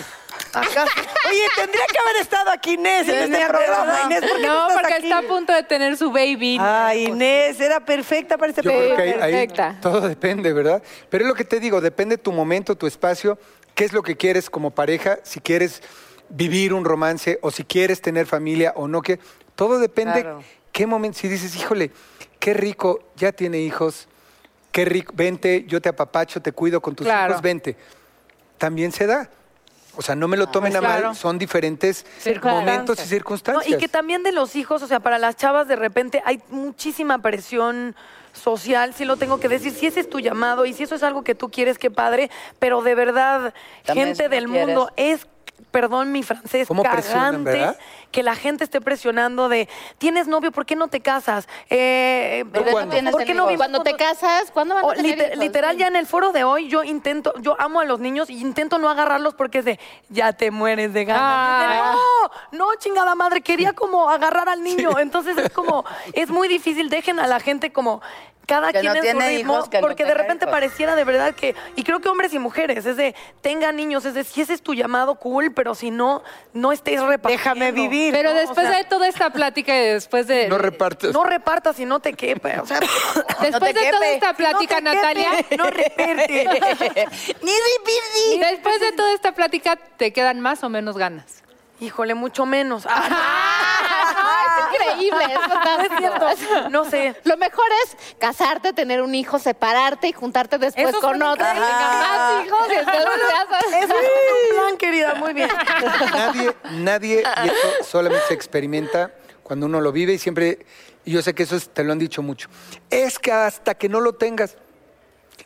[0.54, 0.84] Acá.
[1.30, 4.00] Oye, tendría que haber estado aquí Inés en este programa.
[4.06, 5.04] Inés, ¿por qué No, porque aquí?
[5.04, 6.56] está a punto de tener su baby.
[6.60, 8.96] Ay, Inés, era perfecta para este programa.
[9.02, 9.76] ahí, perfecta.
[9.82, 10.82] todo depende, ¿verdad?
[11.10, 13.38] Pero es lo que te digo, depende tu momento, tu espacio,
[13.74, 15.82] qué es lo que quieres como pareja, si quieres
[16.28, 19.18] vivir un romance o si quieres tener familia o no, que
[19.54, 20.42] todo depende Claro.
[20.72, 21.90] qué momento, si dices, híjole,
[22.38, 24.08] qué rico, ya tiene hijos,
[24.72, 27.30] qué rico, vente, yo te apapacho, te cuido con tus Claro.
[27.32, 27.76] hijos, vente.
[28.58, 29.30] También se da.
[29.98, 31.06] O sea, no me lo tomen pues a claro.
[31.08, 32.44] mal, son diferentes Circunstancias.
[32.66, 33.74] momentos y No, circunstancias.
[33.74, 37.18] y que también de los hijos, o sea, para las chavas de repente hay muchísima
[37.22, 37.96] presión
[38.34, 41.02] social, si lo tengo que decir, si ese es tu llamado y si eso es
[41.02, 43.54] algo que tú quieres, qué padre, pero de verdad,
[43.86, 44.66] También gente si no del quieres.
[44.66, 45.26] mundo es
[45.70, 47.78] perdón mi francés, ¿Cómo presionan, cagante
[48.10, 51.48] que la gente esté presionando de tienes novio, ¿por qué no te casas?
[51.68, 54.86] Eh, ¿Por qué no tienes ¿Por qué no vives Cuando te casas, ¿cuándo van a
[54.86, 55.38] O tener liter- hijos?
[55.38, 55.80] literal, Sí.
[55.80, 58.78] ya en el foro de hoy, yo intento, yo amo a los niños y intento
[58.78, 61.22] no agarrarlos porque es de, ya te mueres de ganas.
[61.22, 61.94] Ah.
[62.52, 64.98] No, no, chingada madre, quería como agarrar al niño.
[64.98, 65.84] Entonces es como,
[66.14, 68.00] es muy difícil, dejen a la gente como
[68.46, 70.52] cada Que quien no en su tiene ritmo, hijos, que no porque de repente hijos.
[70.52, 74.14] pareciera de verdad que, y creo que hombres y mujeres, es de, tengan niños, es
[74.14, 76.22] de, si ese es tu llamado, cool, pero si no,
[76.52, 77.42] no estés repartiendo.
[77.42, 78.12] Déjame vivir.
[78.12, 78.36] Pero ¿no?
[78.36, 80.48] O después sea, de toda esta plática y después de...
[80.48, 81.12] No repartes.
[81.12, 82.60] No repartas y no te quepe.
[82.60, 86.44] O sea, Después No te de toda esta plática, Natalia, quepe, no reparte.
[87.42, 88.38] Ni ripirdi.
[88.40, 91.42] después de toda esta plática, ¿te quedan más o menos ganas?
[91.78, 92.86] Híjole, mucho menos.
[92.88, 93.75] Ah,
[94.72, 96.20] increíble, es No es cierto.
[96.20, 96.68] fantástico.
[96.70, 97.14] No sé.
[97.24, 101.44] Lo mejor es casarte, tener un hijo, separarte y juntarte después Eso con otro.
[101.46, 103.84] y más hijos y entonces ya sabes.
[103.84, 104.08] Eso es
[104.50, 105.14] un plan, querida.
[105.14, 105.50] Muy bien.
[106.12, 109.10] Nadie, nadie, y esto solamente se experimenta
[109.42, 110.66] cuando uno lo vive y siempre,
[111.04, 112.48] y yo sé que eso es- te lo han dicho mucho,
[112.90, 114.56] es que hasta que no lo tengas,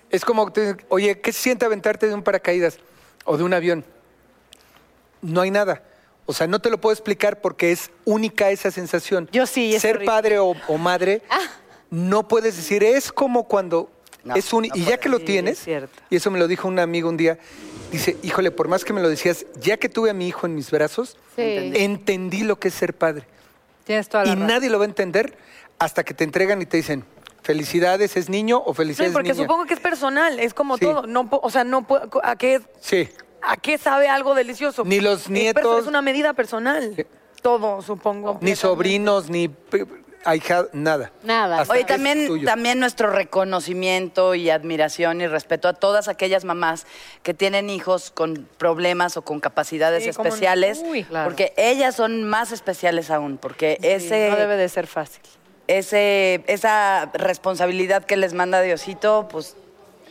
[0.08, 2.78] es como, que te- oye, ¿qué se siente aventarte de un paracaídas
[3.24, 3.84] o de un avión?
[5.22, 5.82] No hay nada.
[6.30, 9.28] O sea, no te lo puedo explicar porque es única esa sensación.
[9.32, 10.06] Yo sí, es Ser horrible.
[10.06, 11.22] padre o, o madre,
[11.90, 13.90] no puedes decir, es como cuando
[14.22, 14.68] No, es un...
[14.68, 16.00] no y ya que lo Sí, tienes, es cierto.
[16.08, 17.36] y eso me lo dijo un amigo un día,
[17.90, 20.54] dice, híjole, por más que me lo decías, ya que tuve a mi hijo en
[20.54, 21.72] mis brazos, Sí.
[21.74, 23.24] entendí lo que es ser padre.
[23.84, 24.46] Tienes toda la Y razón.
[24.46, 25.36] nadie lo va a entender
[25.80, 27.04] hasta que te entregan y te dicen,
[27.42, 29.42] felicidades, es niño o Sí, felicidades, porque niña.
[29.44, 30.84] supongo que es personal, es como Sí.
[30.84, 31.06] todo.
[31.08, 33.08] No, o sea, no puedo- ¿a qué, Sí.
[33.42, 34.84] ¿A qué sabe algo delicioso?
[34.84, 37.06] Ni los nietos- Es una medida personal.
[37.42, 38.38] Todo, supongo.
[38.42, 39.50] Ni sobrinos, ni
[40.24, 41.10] ahijado, nada.
[41.22, 41.60] Nada.
[41.62, 46.86] Hasta Oye, también, también nuestro reconocimiento y admiración y respeto a todas aquellas mamás
[47.22, 50.28] que tienen hijos con problemas o con capacidades Sí, cómo no.
[50.34, 51.30] especiales, Uy, claro.
[51.30, 55.22] porque ellas son más especiales aún, porque ese, No debe de ser fácil.
[55.66, 59.56] ese, esa responsabilidad que les manda Diosito, pues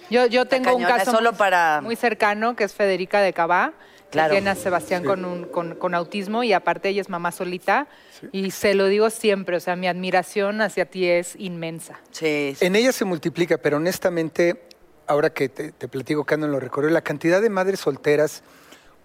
[0.09, 3.33] Yo, yo tengo un cañona, caso solo muy, para- muy cercano, que es Federica de
[3.33, 3.73] Cabá,
[4.11, 4.29] Claro.
[4.31, 7.87] que tiene a Sebastián con, un, con, con autismo y aparte ella es mamá solita.
[8.31, 11.99] Y se lo digo siempre, o sea, mi admiración hacia ti es inmensa.
[12.11, 12.65] sí, sí.
[12.65, 14.63] En ella se multiplica, pero honestamente,
[15.05, 18.41] ahora que te, te platico que ando en lo recorrido, la cantidad de madres solteras,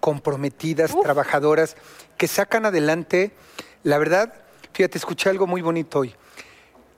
[0.00, 1.76] comprometidas, trabajadoras,
[2.16, 3.32] que sacan adelante,
[3.82, 4.32] la verdad,
[4.72, 6.14] fíjate, escuché algo muy bonito hoy.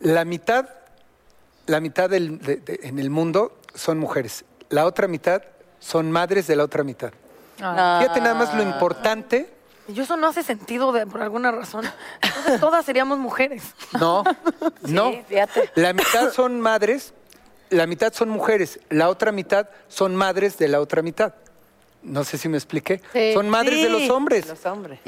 [0.00, 0.68] La mitad,
[1.66, 5.42] la mitad del- de- de- en el mundo son mujeres, la otra mitad
[5.78, 7.12] son madres de la otra mitad.
[7.62, 7.98] Ah.
[8.02, 9.48] Fíjate nada más lo importante.
[9.88, 11.84] Y eso no hace sentido de- por alguna razón.
[12.20, 13.62] Entonces, todas seríamos mujeres.
[14.00, 14.24] No,
[14.82, 15.12] no.
[15.28, 15.70] fíjate.
[15.76, 17.14] La mitad son madres,
[17.70, 21.34] la mitad son mujeres, la otra mitad son madres de la otra mitad.
[22.02, 23.00] No sé si me expliqué.
[23.12, 23.32] Sí.
[23.34, 24.46] Son madres de los hombres.
[24.48, 25.00] Los hombres.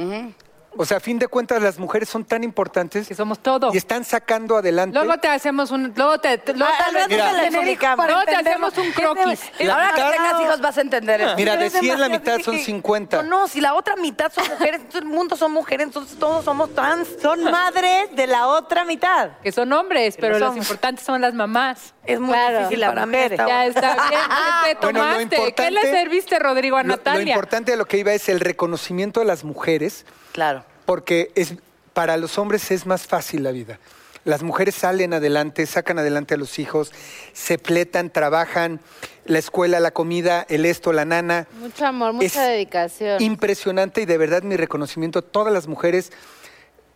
[0.80, 3.70] O sea, a fin de cuentas, las mujeres son tan importantes Que somos todo.
[3.74, 4.96] y están sacando adelante.
[4.96, 5.92] Luego te hacemos un.
[5.96, 7.96] Luego te, te- luego Ah, te hijos explicamos.
[7.96, 9.40] para Luego te hacemos un ¿Qué croquis.
[9.58, 11.34] te- La Ahora mitad- que tengas hijos vas a entender eso.
[11.36, 13.22] Mira, de Es 100 la mitad son dije, 50.
[13.24, 16.44] No, no, si la otra mitad son mujeres, entonces el mundo son mujeres, entonces todos
[16.44, 17.08] somos trans.
[17.20, 19.30] Son madres de la otra mitad.
[19.42, 20.58] Que son hombres, pero lo somos.
[20.64, 21.92] importantes son las mamás.
[22.06, 22.58] Es muy Claro.
[22.68, 24.20] difícil para esta Ya está bien.
[24.64, 25.54] ¿Qué te Bueno, lo tomaste?
[25.54, 27.32] ¿Qué le serviste, Rodrigo, a Lo- Lo, Natalia?
[27.34, 30.64] importante de lo que iba es el reconocimiento de las mujeres, Claro.
[30.88, 31.52] Porque es,
[31.92, 33.78] para los hombres es más fácil la vida.
[34.24, 36.92] Las mujeres salen adelante, sacan adelante a los hijos,
[37.34, 38.80] se pletan, trabajan,
[39.26, 41.46] la escuela, la comida, el esto, la nana.
[41.60, 43.20] Mucho amor, mucha Es dedicación.
[43.20, 46.10] Impresionante y de verdad mi reconocimiento a todas las mujeres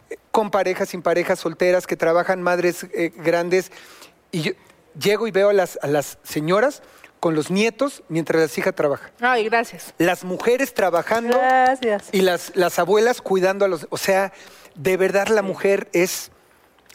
[0.09, 3.73] eh, con parejas, sin parejas, solteras, que trabajan, madres eh, grandes.
[4.31, 4.53] Y yo
[4.99, 6.83] llego y veo a las, a las señoras
[7.23, 9.13] con los nietos mientras las hijas trabajan.
[9.21, 9.95] Ay, gracias.
[9.97, 12.09] Las mujeres trabajando Gracias.
[12.11, 13.87] y las, las abuelas cuidando a los...
[13.91, 14.33] O sea,
[14.75, 16.33] de verdad la mujer es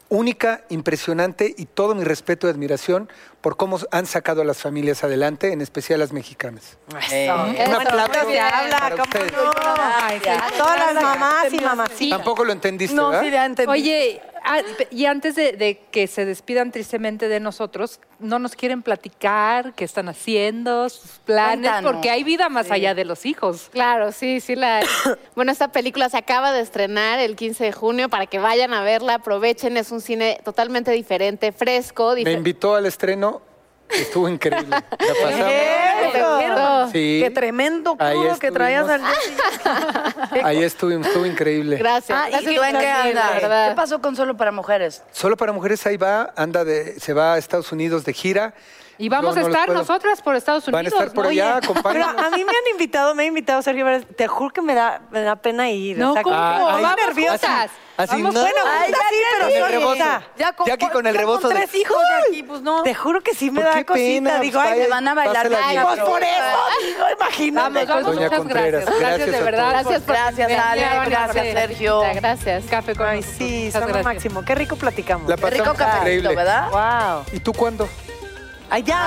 [0.09, 3.07] única, impresionante y todo mi respeto y admiración
[3.41, 6.77] por cómo han sacado a las familias adelante, en especial las mexicanas.
[7.11, 9.31] Eh, Un Eso, aplauso habla, para ¿cómo ustedes.
[9.31, 9.49] no?
[9.51, 12.17] A todas las mamás y mamacitas.
[12.17, 13.23] Tampoco lo entendiste, No, ¿verdad?
[13.23, 13.71] sí, ya entendí.
[13.71, 14.59] Oye, ah,
[14.89, 19.85] y antes de, de que se despidan tristemente de nosotros, ¿no nos quieren platicar qué
[19.85, 21.59] están haciendo, sus planes?
[21.69, 21.91] Cuéntanos.
[21.93, 23.69] Porque hay vida más allá de los hijos.
[23.71, 24.85] Claro, sí, sí la hay.
[25.35, 28.81] Bueno, esta película se acaba de estrenar el 15 de junio para que vayan a
[28.81, 33.36] verla, aprovechen, es un cine totalmente diferente, fresco, Me invitó al estreno,
[33.89, 34.69] estuvo increíble.
[34.69, 34.81] La
[35.23, 35.53] pasamos.
[36.13, 36.91] Eso.
[36.91, 37.19] Sí.
[37.23, 39.25] Qué tremendo Ahí crudo que traías al estuvimos.
[40.43, 41.77] Ahí estuvimos, estuvo increíble.
[41.77, 42.17] Gracias.
[42.17, 45.03] Ah, ¿y Gracias tú en por qué pasó con Solo para Mujeres?
[45.11, 48.53] Solo para mujeres ahí va, anda de, se va a Estados Unidos de gira.
[48.99, 50.73] Y vamos a estar puedo- nosotras por Estados Unidos.
[50.73, 51.29] Van a estar por ¿no?
[51.29, 53.85] allá, Pero a mí me han invitado, me ha invitado Sergio.
[54.15, 55.97] Te juro que me da, me da pena ir.
[55.99, 56.35] No, o sea, ¿cómo?
[56.35, 57.47] Ah, ay, vamos nerviosa.
[57.47, 57.71] juntas.
[57.97, 58.41] Así, Vamos no.
[58.41, 59.79] Bueno, Ay, juntas sí, pero Con el solita.
[59.79, 60.25] rebozo.
[60.37, 62.83] Ya con, Jackie con el ya rebozo de- tres hijos de aquí, pues no.
[62.83, 63.93] Te juro que sí me ¿Por da cosita.
[63.95, 64.39] pena?
[64.39, 65.81] Digo, Pues ay, me van a bailar bien.
[65.81, 67.85] pues por eso, digo, imagínate.
[67.85, 68.99] Vamos, vamos, muchas Contreras, gracias.
[68.99, 69.83] Gracias, gracias de verdad.
[69.83, 70.01] todos.
[70.03, 72.01] por- Gracias, por- Ale, gracias, Sergio.
[72.13, 72.63] Gracias.
[72.69, 74.05] Café con Ay, sí, son lo gracias.
[74.05, 74.45] máximo.
[74.45, 75.27] Qué rico platicamos.
[75.27, 76.35] La Qué rico cafecito, increíble.
[76.35, 76.69] ¿verdad?
[76.69, 77.23] Wow.
[77.31, 77.89] ¿Y tú cuándo?
[78.69, 78.99] Allá.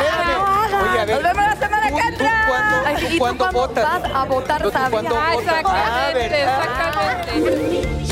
[0.00, 0.82] Espérame.
[0.90, 1.14] Oye, a ver.
[1.14, 2.24] Nos vemos la semana ¿tú- que tú
[3.00, 3.84] ¿Tú ¿y tú cuándo votas?
[4.02, 5.64] vas a votar, ¿Tú cuándo Ah, votas?
[5.66, 6.60] Ah, exactamente, ¿verdad?
[6.64, 8.11] exactamente.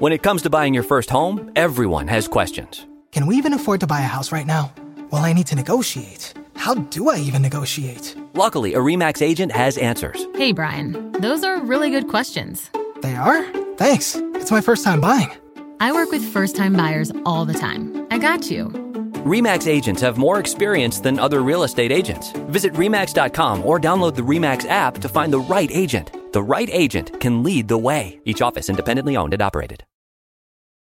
[0.00, 2.84] When it comes to buying your first home, everyone has questions.
[3.12, 4.72] Can we even afford to buy a house right now?
[5.12, 6.34] Well, I need to negotiate.
[6.56, 8.16] How do I even negotiate?
[8.34, 10.26] Luckily, a REMAX agent has answers.
[10.34, 12.72] Hey, Brian, those are really good questions.
[13.02, 13.44] They are?
[13.76, 14.16] Thanks.
[14.34, 15.30] It's my first time buying.
[15.78, 18.04] I work with first time buyers all the time.
[18.10, 18.70] I got you.
[19.24, 22.32] REMAX agents have more experience than other real estate agents.
[22.48, 26.32] Visit REMAX.com or download the REMAX app to find the right agent.
[26.34, 28.20] The right agent can lead the way.
[28.26, 29.84] Each office independently owned and operated.